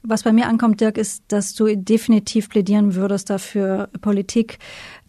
Was 0.04 0.24
bei 0.24 0.34
mir 0.34 0.48
ankommt, 0.48 0.82
Dirk, 0.82 0.98
ist, 0.98 1.24
dass 1.28 1.54
du 1.54 1.76
definitiv 1.76 2.50
plädieren 2.50 2.96
würdest 2.96 3.30
dafür, 3.30 3.90
Politik 4.02 4.60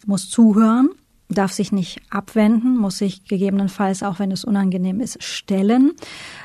muss 0.05 0.29
zuhören, 0.29 0.91
darf 1.29 1.51
sich 1.51 1.71
nicht 1.71 2.01
abwenden, 2.09 2.75
muss 2.75 2.97
sich 2.97 3.25
gegebenenfalls, 3.25 4.01
auch 4.01 4.17
wenn 4.17 4.31
es 4.31 4.43
unangenehm 4.43 4.99
ist, 4.99 5.23
stellen. 5.23 5.91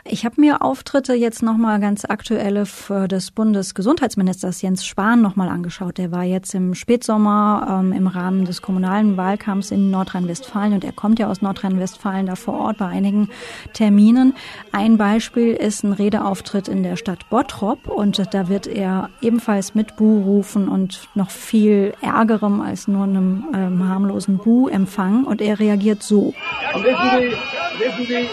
Ich 0.04 0.26
habe 0.26 0.40
mir 0.40 0.60
Auftritte 0.60 1.14
jetzt 1.14 1.42
nochmal 1.42 1.80
ganz 1.80 2.04
aktuelle 2.04 2.64
des 3.08 3.30
Bundesgesundheitsministers 3.30 4.60
Jens 4.60 4.84
Spahn 4.84 5.22
nochmal 5.22 5.48
angeschaut. 5.48 5.96
Der 5.96 6.12
war 6.12 6.24
jetzt 6.24 6.54
im 6.54 6.74
Spätsommer 6.74 7.80
ähm, 7.80 7.92
im 7.92 8.06
Rahmen 8.06 8.44
des 8.44 8.60
kommunalen 8.60 9.16
Wahlkampfs 9.16 9.70
in 9.70 9.90
Nordrhein-Westfalen 9.90 10.74
und 10.74 10.84
er 10.84 10.92
kommt 10.92 11.18
ja 11.18 11.28
aus 11.28 11.40
Nordrhein-Westfalen 11.40 12.26
da 12.26 12.36
vor 12.36 12.54
Ort 12.54 12.76
bei 12.76 12.86
einigen 12.86 13.30
Terminen. 13.72 14.34
Ein 14.72 14.98
Beispiel 14.98 15.54
ist 15.54 15.82
ein 15.82 15.92
Redeauftritt 15.92 16.68
in 16.68 16.82
der 16.82 16.96
Stadt 16.96 17.30
Bottrop 17.30 17.88
und 17.88 18.22
da 18.34 18.48
wird 18.48 18.66
er 18.66 19.08
ebenfalls 19.22 19.74
mit 19.74 19.96
Bu 19.96 20.20
rufen 20.20 20.68
und 20.68 21.08
noch 21.14 21.30
viel 21.30 21.94
Ärgerem 22.02 22.60
als 22.60 22.86
nur 22.86 23.04
einem 23.04 23.44
ähm, 23.54 23.88
harmlosen 23.88 24.36
Bu 24.36 24.68
empfangen 24.74 25.24
und 25.24 25.40
er 25.40 25.58
reagiert 25.58 26.02
so. 26.02 26.34
Und 26.74 26.84
wissen 26.84 27.10
Sie, 27.18 27.82
wissen 27.84 28.06
Sie, 28.06 28.28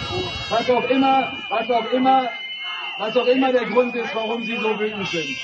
was 0.49 0.69
auch 0.69 0.89
immer, 0.89 1.31
was 1.49 1.69
auch 1.69 1.91
immer, 1.91 2.29
was 2.97 3.15
auch 3.15 3.27
immer 3.27 3.51
der 3.51 3.65
Grund 3.65 3.95
ist, 3.95 4.13
warum 4.13 4.43
Sie 4.43 4.57
so 4.57 4.77
wütend 4.79 5.07
sind. 5.09 5.37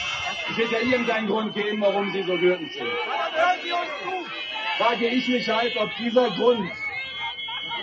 Es 0.50 0.58
wird 0.58 0.72
ja 0.72 0.80
irgendeinen 0.80 1.28
Grund 1.28 1.54
geben, 1.54 1.82
warum 1.82 2.12
Sie 2.12 2.24
so 2.24 2.40
wütend 2.40 2.72
sind. 2.74 2.88
Frage 4.78 5.08
ich 5.08 5.28
mich 5.28 5.50
halt, 5.50 5.76
ob 5.78 5.90
dieser 5.98 6.30
Grund, 6.32 6.70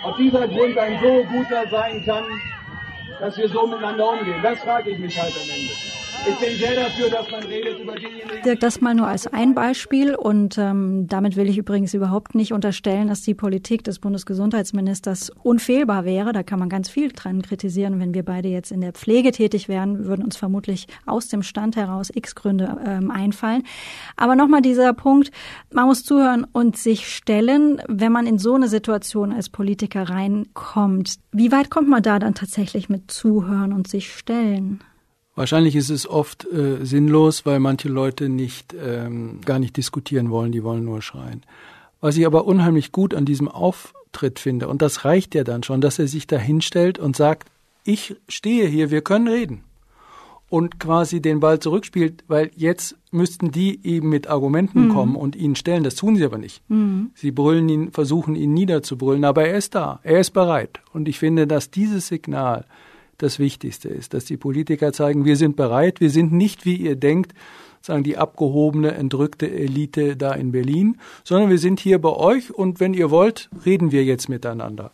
ob 0.03 0.17
dieser 0.17 0.47
Grund 0.47 0.77
ein 0.77 0.99
so 1.01 1.23
guter 1.25 1.67
sein 1.69 2.03
kann, 2.05 2.25
dass 3.19 3.37
wir 3.37 3.49
so 3.49 3.67
miteinander 3.67 4.09
umgehen. 4.09 4.39
Das 4.43 4.59
frage 4.59 4.91
ich 4.91 4.99
mich 4.99 5.17
halt 5.19 5.33
am 5.33 5.49
Ende. 5.49 5.94
Ich 6.27 6.35
bin 6.39 6.57
sehr 6.57 6.75
dafür, 6.75 7.09
dass 7.09 7.29
man 7.29 7.43
redet 7.43 7.79
über 7.79 7.95
diejenigen. 7.95 8.59
Das 8.59 8.81
mal 8.81 8.95
nur 8.95 9.07
als 9.07 9.27
ein 9.27 9.53
Beispiel. 9.53 10.15
Und 10.15 10.57
ähm, 10.57 11.07
damit 11.07 11.35
will 11.35 11.47
ich 11.47 11.57
übrigens 11.57 11.93
überhaupt 11.93 12.33
nicht 12.33 12.51
unterstellen, 12.51 13.07
dass 13.07 13.21
die 13.21 13.35
Politik 13.35 13.83
des 13.83 13.99
Bundesgesundheitsministers 13.99 15.31
unfehlbar 15.43 16.03
wäre. 16.03 16.33
Da 16.33 16.43
kann 16.43 16.59
man 16.59 16.69
ganz 16.69 16.89
viel 16.89 17.11
dran 17.11 17.41
kritisieren. 17.41 17.99
Wenn 17.99 18.13
wir 18.13 18.23
beide 18.23 18.49
jetzt 18.49 18.71
in 18.71 18.81
der 18.81 18.93
Pflege 18.93 19.31
tätig 19.31 19.67
wären, 19.67 20.05
würden 20.05 20.25
uns 20.25 20.35
vermutlich 20.35 20.87
aus 21.05 21.27
dem 21.27 21.43
Stand 21.43 21.75
heraus 21.75 22.11
x 22.13 22.33
Gründe 22.33 22.77
ähm, 22.85 23.11
einfallen. 23.11 23.63
Aber 24.15 24.35
nochmal 24.35 24.61
dieser 24.61 24.93
Punkt, 24.93 25.31
man 25.71 25.85
muss 25.85 26.03
zuhören 26.03 26.45
und 26.51 26.77
sich 26.77 27.07
stellen, 27.07 27.81
wenn 27.87 28.11
man 28.11 28.25
in 28.25 28.39
so 28.39 28.55
eine 28.55 28.67
Situation 28.67 29.31
als 29.31 29.49
Politiker 29.49 30.09
reinkommt. 30.09 31.15
Wie 31.31 31.51
weit 31.51 31.69
kommt 31.69 31.87
man 31.87 32.01
da 32.01 32.19
dann 32.19 32.33
tatsächlich 32.33 32.89
mit 32.89 33.11
zuhören 33.11 33.73
und 33.73 33.87
sich 33.87 34.11
stellen? 34.11 34.79
Wahrscheinlich 35.35 35.75
ist 35.75 35.89
es 35.89 36.07
oft 36.07 36.47
äh, 36.51 36.85
sinnlos, 36.85 37.45
weil 37.45 37.59
manche 37.59 37.89
Leute 37.89 38.29
nicht 38.29 38.73
ähm, 38.73 39.41
gar 39.43 39.59
nicht 39.59 39.75
diskutieren 39.75 40.31
wollen, 40.31 40.53
die 40.53 40.63
wollen 40.63 40.85
nur 40.85 41.01
schreien. 41.01 41.43
Was 41.99 42.15
ich 42.15 42.25
aber 42.25 42.45
unheimlich 42.45 42.93
gut 42.93 43.13
an 43.13 43.25
diesem 43.25 43.49
Auftritt 43.49 44.39
finde, 44.39 44.69
und 44.69 44.81
das 44.81 45.03
reicht 45.03 45.35
ja 45.35 45.43
dann 45.43 45.63
schon, 45.63 45.81
dass 45.81 45.99
er 45.99 46.07
sich 46.07 46.25
da 46.25 46.37
hinstellt 46.37 46.99
und 46.99 47.17
sagt, 47.17 47.49
ich 47.83 48.15
stehe 48.29 48.67
hier, 48.67 48.91
wir 48.91 49.01
können 49.01 49.27
reden. 49.27 49.63
Und 50.47 50.79
quasi 50.79 51.21
den 51.21 51.39
Ball 51.39 51.59
zurückspielt, 51.59 52.23
weil 52.27 52.51
jetzt 52.55 52.95
müssten 53.11 53.51
die 53.51 53.85
eben 53.85 54.09
mit 54.09 54.27
Argumenten 54.27 54.87
mhm. 54.87 54.93
kommen 54.93 55.15
und 55.15 55.35
ihn 55.35 55.55
stellen. 55.55 55.83
Das 55.83 55.95
tun 55.95 56.15
sie 56.15 56.23
aber 56.23 56.37
nicht. 56.37 56.61
Mhm. 56.69 57.11
Sie 57.15 57.31
brüllen 57.31 57.67
ihn, 57.67 57.91
versuchen 57.91 58.35
ihn 58.35 58.53
niederzubrüllen, 58.53 59.25
aber 59.25 59.47
er 59.47 59.57
ist 59.57 59.75
da, 59.75 59.99
er 60.03 60.19
ist 60.19 60.31
bereit. 60.31 60.79
Und 60.93 61.09
ich 61.09 61.19
finde, 61.19 61.47
dass 61.47 61.71
dieses 61.71 62.07
Signal 62.07 62.65
das 63.17 63.39
Wichtigste 63.39 63.89
ist, 63.89 64.13
dass 64.13 64.25
die 64.25 64.37
Politiker 64.37 64.93
zeigen, 64.93 65.25
wir 65.25 65.37
sind 65.37 65.55
bereit, 65.55 65.99
wir 66.01 66.09
sind 66.09 66.31
nicht, 66.31 66.65
wie 66.65 66.75
ihr 66.75 66.95
denkt, 66.95 67.33
sagen 67.81 68.03
die 68.03 68.17
abgehobene, 68.17 68.93
entrückte 68.95 69.49
Elite 69.49 70.17
da 70.17 70.33
in 70.33 70.51
Berlin, 70.51 70.97
sondern 71.23 71.49
wir 71.49 71.59
sind 71.59 71.79
hier 71.79 71.99
bei 71.99 72.09
euch 72.09 72.53
und 72.53 72.79
wenn 72.79 72.93
ihr 72.93 73.11
wollt, 73.11 73.49
reden 73.65 73.91
wir 73.91 74.03
jetzt 74.03 74.27
miteinander. 74.27 74.91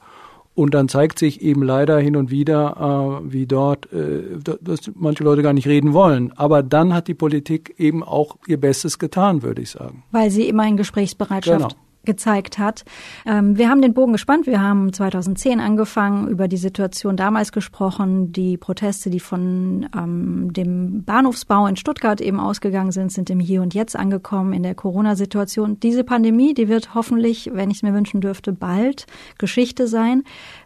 Und 0.54 0.74
dann 0.74 0.90
zeigt 0.90 1.18
sich 1.18 1.42
eben 1.42 1.64
leider 1.64 1.98
hin 1.98 2.18
und 2.18 2.30
wieder, 2.30 3.22
äh, 3.24 3.32
wie 3.32 3.48
dort, 3.48 3.92
äh, 3.94 4.38
dass 4.62 4.92
manche 4.96 5.24
Leute 5.24 5.44
gar 5.44 5.54
nicht 5.54 5.68
reden 5.68 5.94
wollen. 5.94 6.34
Aber 6.36 6.62
dann 6.62 6.94
hat 6.94 7.08
die 7.08 7.14
Politik 7.14 7.76
eben 7.78 8.04
auch 8.04 8.36
ihr 8.48 8.60
Bestes 8.60 9.00
getan, 9.00 9.44
würde 9.44 9.62
ich 9.62 9.70
sagen. 9.70 10.04
Weil 10.12 10.30
sie 10.30 10.50
immer 10.50 10.68
in 10.68 10.76
Gesprächsbereitschaft 10.76 11.70
genau 11.70 11.91
gezeigt 12.04 12.58
hat. 12.58 12.84
Ähm, 13.26 13.58
wir 13.58 13.70
haben 13.70 13.82
den 13.82 13.94
Bogen 13.94 14.14
gespannt. 14.14 14.48
Wir 14.48 14.62
haben 14.62 14.92
2010 14.92 15.60
angefangen, 15.60 16.28
über 16.28 16.48
die 16.48 16.58
Situation 16.58 17.18
damals 17.18 17.52
gesprochen. 17.52 18.32
Die 18.32 18.58
Proteste, 18.58 19.10
die 19.10 19.20
von 19.20 19.88
ähm, 19.96 20.52
dem 20.54 21.04
Bahnhofsbau 21.04 21.68
in 21.68 21.76
Stuttgart 21.76 22.22
eben 22.22 22.40
ausgegangen 22.40 22.92
sind, 22.92 23.12
sind 23.12 23.30
im 23.30 23.40
Hier 23.40 23.62
und 23.62 23.74
Jetzt 23.74 23.96
angekommen 23.96 24.54
in 24.54 24.64
der 24.64 24.76
Corona-Situation. 24.76 25.80
Diese 25.80 26.04
Pandemie, 26.04 26.54
die 26.54 26.68
wird 26.68 26.96
hoffentlich, 26.96 27.52
wenn 27.54 27.70
ich 27.70 27.78
es 27.78 27.84
mir 27.84 27.94
wünschen 27.94 28.22
dürfte, 28.22 28.54
bald 28.54 29.06
Geschichte 29.38 29.88
sein. 29.88 30.24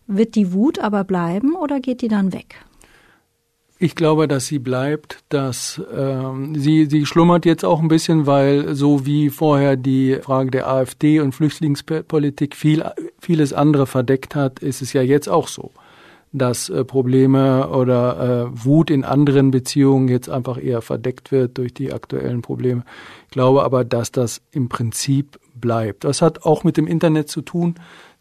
Wird 0.08 0.36
die 0.36 0.54
Wut 0.54 0.80
aber 0.80 1.04
bleiben 1.04 1.56
oder 1.56 1.80
geht 1.80 2.02
die 2.02 2.08
dann 2.08 2.32
weg? 2.32 2.64
Ich 3.78 3.96
glaube, 3.96 4.30
dass 4.30 4.48
sie 4.48 4.60
bleibt, 4.60 5.24
dass 5.28 5.82
ähm, 5.94 6.56
sie, 6.56 6.86
sie 6.86 7.06
schlummert 7.06 7.46
jetzt 7.46 7.66
auch 7.66 7.82
ein 7.82 7.90
bisschen, 7.90 8.26
weil 8.26 8.74
so 8.74 9.06
wie 9.06 9.30
vorher 9.30 9.76
die 9.76 10.18
Frage 10.22 10.50
der 10.50 10.70
AfD 10.70 11.20
und 11.20 11.36
Flüchtlingspolitik 11.36 12.56
viel, 12.56 12.86
vieles 13.20 13.52
andere 13.52 13.86
verdeckt 13.86 14.34
hat, 14.34 14.60
ist 14.60 14.82
es 14.82 14.94
ja 14.94 15.02
jetzt 15.02 15.28
auch 15.28 15.50
so, 15.50 15.72
dass 16.32 16.70
äh, 16.70 16.86
Probleme 16.86 17.68
oder 17.68 18.48
äh, 18.54 18.66
Wut 18.66 18.90
in 18.90 19.04
anderen 19.04 19.52
Beziehungen 19.52 20.08
jetzt 20.08 20.30
einfach 20.30 20.58
eher 20.58 20.82
verdeckt 20.82 21.34
wird 21.34 21.58
durch 21.58 21.74
die 21.74 21.92
aktuellen 21.92 22.42
Probleme. 22.42 22.86
Ich 23.26 23.32
glaube 23.32 23.64
aber, 23.64 23.84
dass 23.84 24.10
das 24.10 24.42
im 24.52 24.70
Prinzip 24.70 25.38
bleibt. 25.54 26.06
Das 26.06 26.22
hat 26.22 26.44
auch 26.44 26.64
mit 26.64 26.78
dem 26.78 26.88
Internet 26.88 27.28
zu 27.28 27.42
tun 27.42 27.76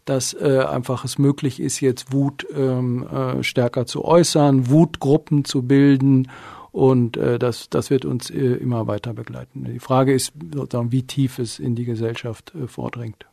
dass 0.05 0.33
äh, 0.33 0.59
einfach 0.59 1.03
es 1.03 1.17
möglich 1.17 1.59
ist, 1.59 1.81
jetzt 1.81 2.13
Wut 2.13 2.45
ähm, 2.55 3.07
äh, 3.07 3.43
stärker 3.43 3.85
zu 3.85 4.05
äußern, 4.05 4.69
Wutgruppen 4.69 5.45
zu 5.45 5.63
bilden 5.63 6.27
und 6.71 7.15
äh, 7.15 7.39
das, 7.39 7.69
das 7.69 7.89
wird 7.89 8.03
uns 8.03 8.29
äh, 8.29 8.35
immer 8.35 8.85
weiter 8.85 9.13
begleiten. 9.13 9.63
Die 9.63 9.79
Frage 9.79 10.13
ist 10.13 10.33
sozusagen, 10.53 10.91
wie 10.91 11.03
tief 11.03 11.39
es 11.39 11.57
in 11.57 11.73
die 11.73 11.85
Gesellschaft 11.85 12.53
äh, 12.53 12.67
vordringt. 12.67 13.25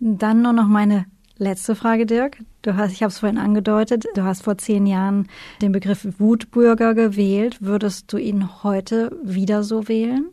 Dann 0.00 0.42
nur 0.42 0.52
noch 0.52 0.66
meine 0.66 1.06
letzte 1.38 1.76
Frage, 1.76 2.04
Dirk. 2.04 2.38
Du 2.62 2.76
hast, 2.76 2.90
ich 2.90 3.02
habe 3.02 3.10
es 3.10 3.20
vorhin 3.20 3.38
angedeutet, 3.38 4.06
du 4.14 4.24
hast 4.24 4.42
vor 4.42 4.58
zehn 4.58 4.86
Jahren 4.86 5.28
den 5.62 5.70
Begriff 5.70 6.04
Wutbürger 6.18 6.94
gewählt. 6.94 7.58
Würdest 7.60 8.12
du 8.12 8.18
ihn 8.18 8.62
heute 8.64 9.16
wieder 9.22 9.62
so 9.62 9.86
wählen? 9.86 10.26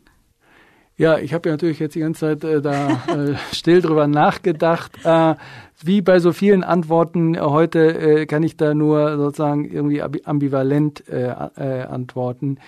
Ja, 0.98 1.16
ich 1.18 1.32
habe 1.32 1.48
ja 1.48 1.54
natürlich 1.54 1.78
jetzt 1.78 1.94
die 1.94 2.00
ganze 2.00 2.20
Zeit 2.38 2.44
äh, 2.44 2.60
da 2.60 2.88
äh, 3.06 3.36
still 3.54 3.80
drüber 3.80 4.08
nachgedacht. 4.08 4.92
Äh, 5.04 5.36
wie 5.80 6.02
bei 6.02 6.18
so 6.18 6.32
vielen 6.32 6.64
Antworten 6.64 7.40
heute 7.40 7.78
äh, 7.96 8.26
kann 8.26 8.42
ich 8.42 8.56
da 8.56 8.74
nur 8.74 9.16
sozusagen 9.16 9.64
irgendwie 9.64 10.02
ambivalent 10.02 11.08
äh, 11.08 11.28
äh, 11.56 11.82
antworten. 11.84 12.58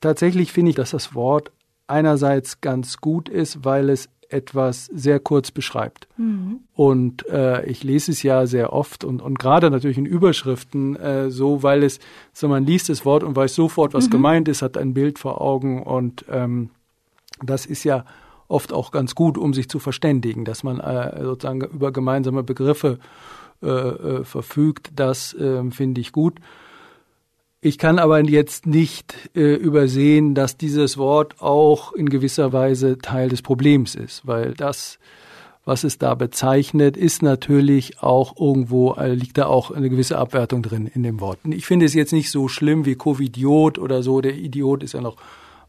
Tatsächlich 0.00 0.52
finde 0.52 0.70
ich, 0.70 0.76
dass 0.76 0.90
das 0.90 1.14
Wort 1.16 1.50
einerseits 1.88 2.60
ganz 2.60 2.98
gut 2.98 3.28
ist, 3.28 3.64
weil 3.64 3.90
es 3.90 4.08
etwas 4.28 4.86
sehr 4.86 5.18
kurz 5.18 5.50
beschreibt. 5.50 6.08
Mhm. 6.16 6.60
Und 6.72 7.28
äh, 7.28 7.66
ich 7.66 7.82
lese 7.82 8.12
es 8.12 8.22
ja 8.22 8.46
sehr 8.46 8.72
oft 8.72 9.04
und, 9.04 9.20
und 9.20 9.38
gerade 9.38 9.70
natürlich 9.70 9.98
in 9.98 10.06
Überschriften 10.06 10.96
äh, 10.96 11.30
so, 11.30 11.62
weil 11.62 11.82
es, 11.82 11.98
so 12.32 12.48
man 12.48 12.64
liest 12.64 12.88
das 12.88 13.04
Wort 13.04 13.22
und 13.24 13.34
weiß 13.36 13.54
sofort, 13.54 13.92
was 13.92 14.06
Mhm. 14.06 14.10
gemeint 14.10 14.48
ist, 14.48 14.62
hat 14.62 14.76
ein 14.76 14.94
Bild 14.94 15.18
vor 15.18 15.40
Augen 15.40 15.82
und 15.82 16.24
ähm, 16.30 16.70
das 17.42 17.66
ist 17.66 17.84
ja 17.84 18.04
oft 18.48 18.72
auch 18.72 18.90
ganz 18.90 19.14
gut, 19.14 19.38
um 19.38 19.54
sich 19.54 19.68
zu 19.68 19.78
verständigen, 19.78 20.44
dass 20.44 20.62
man 20.62 20.80
äh, 20.80 21.22
sozusagen 21.22 21.62
über 21.62 21.92
gemeinsame 21.92 22.42
Begriffe 22.42 22.98
äh, 23.62 23.68
äh, 23.68 24.24
verfügt. 24.24 24.90
Das 24.94 25.34
ähm, 25.38 25.72
finde 25.72 26.00
ich 26.00 26.12
gut. 26.12 26.38
Ich 27.60 27.78
kann 27.78 27.98
aber 27.98 28.22
jetzt 28.22 28.66
nicht 28.66 29.14
äh, 29.34 29.54
übersehen, 29.54 30.34
dass 30.34 30.58
dieses 30.58 30.98
Wort 30.98 31.40
auch 31.40 31.94
in 31.94 32.10
gewisser 32.10 32.52
Weise 32.52 32.98
Teil 32.98 33.30
des 33.30 33.40
Problems 33.40 33.94
ist, 33.94 34.26
weil 34.26 34.52
das, 34.52 34.98
was 35.64 35.82
es 35.82 35.96
da 35.96 36.14
bezeichnet, 36.14 36.98
ist 36.98 37.22
natürlich 37.22 38.02
auch 38.02 38.38
irgendwo, 38.38 38.92
äh, 38.96 39.14
liegt 39.14 39.38
da 39.38 39.46
auch 39.46 39.70
eine 39.70 39.88
gewisse 39.88 40.18
Abwertung 40.18 40.62
drin 40.62 40.86
in 40.86 41.02
dem 41.02 41.20
Wort. 41.20 41.38
Ich 41.48 41.64
finde 41.64 41.86
es 41.86 41.94
jetzt 41.94 42.12
nicht 42.12 42.30
so 42.30 42.48
schlimm 42.48 42.84
wie 42.84 42.96
Covidiot 42.96 43.78
oder 43.78 44.02
so. 44.02 44.20
Der 44.20 44.36
Idiot 44.36 44.82
ist 44.82 44.92
ja 44.92 45.00
noch 45.00 45.16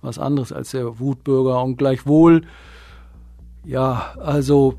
was 0.05 0.19
anderes 0.19 0.51
als 0.51 0.71
der 0.71 0.99
Wutbürger 0.99 1.63
und 1.63 1.77
gleichwohl, 1.77 2.41
ja, 3.65 4.13
also 4.19 4.75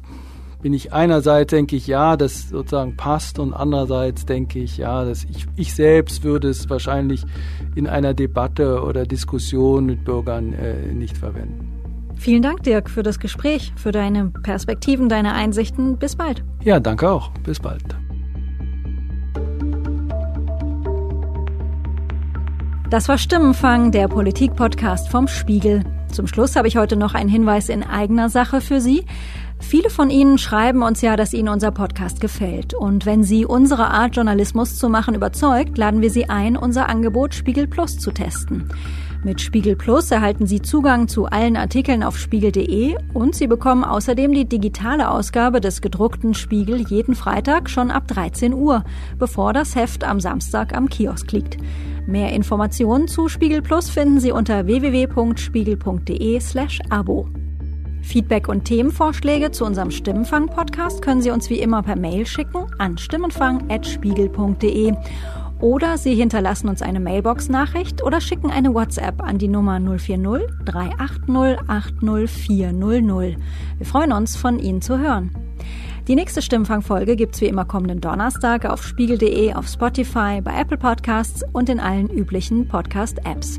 bin 0.62 0.72
ich 0.72 0.92
einerseits 0.92 1.50
denke 1.50 1.76
ich, 1.76 1.86
ja, 1.86 2.16
das 2.16 2.48
sozusagen 2.48 2.96
passt 2.96 3.38
und 3.38 3.52
andererseits 3.52 4.26
denke 4.26 4.58
ich, 4.58 4.78
ja, 4.78 5.04
dass 5.04 5.24
ich, 5.24 5.46
ich 5.54 5.74
selbst 5.74 6.24
würde 6.24 6.48
es 6.48 6.68
wahrscheinlich 6.70 7.24
in 7.74 7.86
einer 7.86 8.14
Debatte 8.14 8.82
oder 8.82 9.04
Diskussion 9.04 9.86
mit 9.86 10.04
Bürgern 10.04 10.52
äh, 10.54 10.92
nicht 10.92 11.16
verwenden. 11.18 11.72
Vielen 12.16 12.42
Dank, 12.42 12.62
Dirk, 12.62 12.88
für 12.88 13.02
das 13.02 13.18
Gespräch, 13.18 13.72
für 13.76 13.92
deine 13.92 14.32
Perspektiven, 14.42 15.08
deine 15.08 15.34
Einsichten. 15.34 15.98
Bis 15.98 16.16
bald. 16.16 16.42
Ja, 16.64 16.80
danke 16.80 17.10
auch. 17.10 17.30
Bis 17.44 17.60
bald. 17.60 17.84
Das 22.88 23.08
war 23.08 23.18
Stimmenfang, 23.18 23.90
der 23.90 24.06
Politik-Podcast 24.06 25.08
vom 25.08 25.26
Spiegel. 25.26 25.82
Zum 26.12 26.28
Schluss 26.28 26.54
habe 26.54 26.68
ich 26.68 26.76
heute 26.76 26.94
noch 26.94 27.14
einen 27.14 27.28
Hinweis 27.28 27.68
in 27.68 27.82
eigener 27.82 28.28
Sache 28.30 28.60
für 28.60 28.80
Sie. 28.80 29.04
Viele 29.58 29.90
von 29.90 30.08
Ihnen 30.08 30.38
schreiben 30.38 30.82
uns 30.82 31.00
ja, 31.00 31.16
dass 31.16 31.32
Ihnen 31.32 31.48
unser 31.48 31.72
Podcast 31.72 32.20
gefällt. 32.20 32.74
Und 32.74 33.04
wenn 33.04 33.24
Sie 33.24 33.44
unsere 33.44 33.88
Art, 33.88 34.14
Journalismus 34.14 34.76
zu 34.76 34.88
machen, 34.88 35.16
überzeugt, 35.16 35.76
laden 35.76 36.00
wir 36.00 36.10
Sie 36.10 36.28
ein, 36.28 36.56
unser 36.56 36.88
Angebot 36.88 37.34
Spiegel 37.34 37.66
Plus 37.66 37.98
zu 37.98 38.12
testen. 38.12 38.68
Mit 39.26 39.40
Spiegel 39.40 39.74
Plus 39.74 40.12
erhalten 40.12 40.46
Sie 40.46 40.62
Zugang 40.62 41.08
zu 41.08 41.26
allen 41.26 41.56
Artikeln 41.56 42.04
auf 42.04 42.16
spiegel.de 42.16 42.94
und 43.12 43.34
Sie 43.34 43.48
bekommen 43.48 43.82
außerdem 43.82 44.32
die 44.32 44.44
digitale 44.44 45.10
Ausgabe 45.10 45.60
des 45.60 45.80
gedruckten 45.80 46.32
Spiegel 46.32 46.86
jeden 46.88 47.16
Freitag 47.16 47.68
schon 47.68 47.90
ab 47.90 48.06
13 48.06 48.54
Uhr, 48.54 48.84
bevor 49.18 49.52
das 49.52 49.74
Heft 49.74 50.04
am 50.04 50.20
Samstag 50.20 50.76
am 50.76 50.88
Kiosk 50.88 51.32
liegt. 51.32 51.56
Mehr 52.06 52.32
Informationen 52.34 53.08
zu 53.08 53.28
Spiegel 53.28 53.62
Plus 53.62 53.90
finden 53.90 54.20
Sie 54.20 54.30
unter 54.30 54.66
www.spiegel.de 54.66 56.38
slash 56.38 56.78
Abo. 56.90 57.28
Feedback 58.02 58.46
und 58.46 58.62
Themenvorschläge 58.64 59.50
zu 59.50 59.64
unserem 59.64 59.90
Stimmenfang-Podcast 59.90 61.02
können 61.02 61.20
Sie 61.20 61.32
uns 61.32 61.50
wie 61.50 61.58
immer 61.58 61.82
per 61.82 61.96
Mail 61.96 62.26
schicken 62.26 62.66
an 62.78 62.96
stimmenfang.spiegel.de 62.96 64.94
oder 65.60 65.98
Sie 65.98 66.14
hinterlassen 66.14 66.68
uns 66.68 66.82
eine 66.82 67.00
Mailbox-Nachricht 67.00 68.02
oder 68.02 68.20
schicken 68.20 68.50
eine 68.50 68.74
WhatsApp 68.74 69.22
an 69.22 69.38
die 69.38 69.48
Nummer 69.48 69.80
040 69.80 70.46
380 70.64 71.58
80400. 71.66 73.36
Wir 73.78 73.86
freuen 73.86 74.12
uns, 74.12 74.36
von 74.36 74.58
Ihnen 74.58 74.82
zu 74.82 74.98
hören. 74.98 75.30
Die 76.08 76.14
nächste 76.14 76.40
Stimmfang-Folge 76.40 77.16
gibt's 77.16 77.40
wie 77.40 77.46
immer 77.46 77.64
kommenden 77.64 78.00
Donnerstag 78.00 78.64
auf 78.64 78.84
spiegel.de, 78.84 79.54
auf 79.54 79.66
Spotify, 79.66 80.40
bei 80.40 80.60
Apple 80.60 80.76
Podcasts 80.76 81.42
und 81.52 81.68
in 81.68 81.80
allen 81.80 82.08
üblichen 82.08 82.68
Podcast-Apps. 82.68 83.58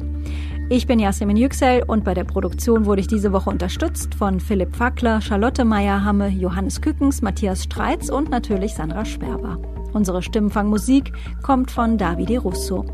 Ich 0.69 0.87
bin 0.87 0.99
Yasemin 0.99 1.37
Yüksel 1.37 1.83
und 1.87 2.03
bei 2.03 2.13
der 2.13 2.23
Produktion 2.23 2.85
wurde 2.85 3.01
ich 3.01 3.07
diese 3.07 3.33
Woche 3.33 3.49
unterstützt 3.49 4.15
von 4.15 4.39
Philipp 4.39 4.75
Fackler, 4.75 5.19
Charlotte 5.19 5.65
Meyer-Hamme, 5.65 6.29
Johannes 6.29 6.81
Kückens, 6.81 7.21
Matthias 7.21 7.63
Streitz 7.63 8.09
und 8.09 8.29
natürlich 8.29 8.75
Sandra 8.75 9.03
Sperber. 9.03 9.57
Unsere 9.97 10.21
Stimmenfangmusik 10.21 11.11
kommt 11.41 11.71
von 11.71 11.97
Davide 11.97 12.37
Russo. 12.37 12.85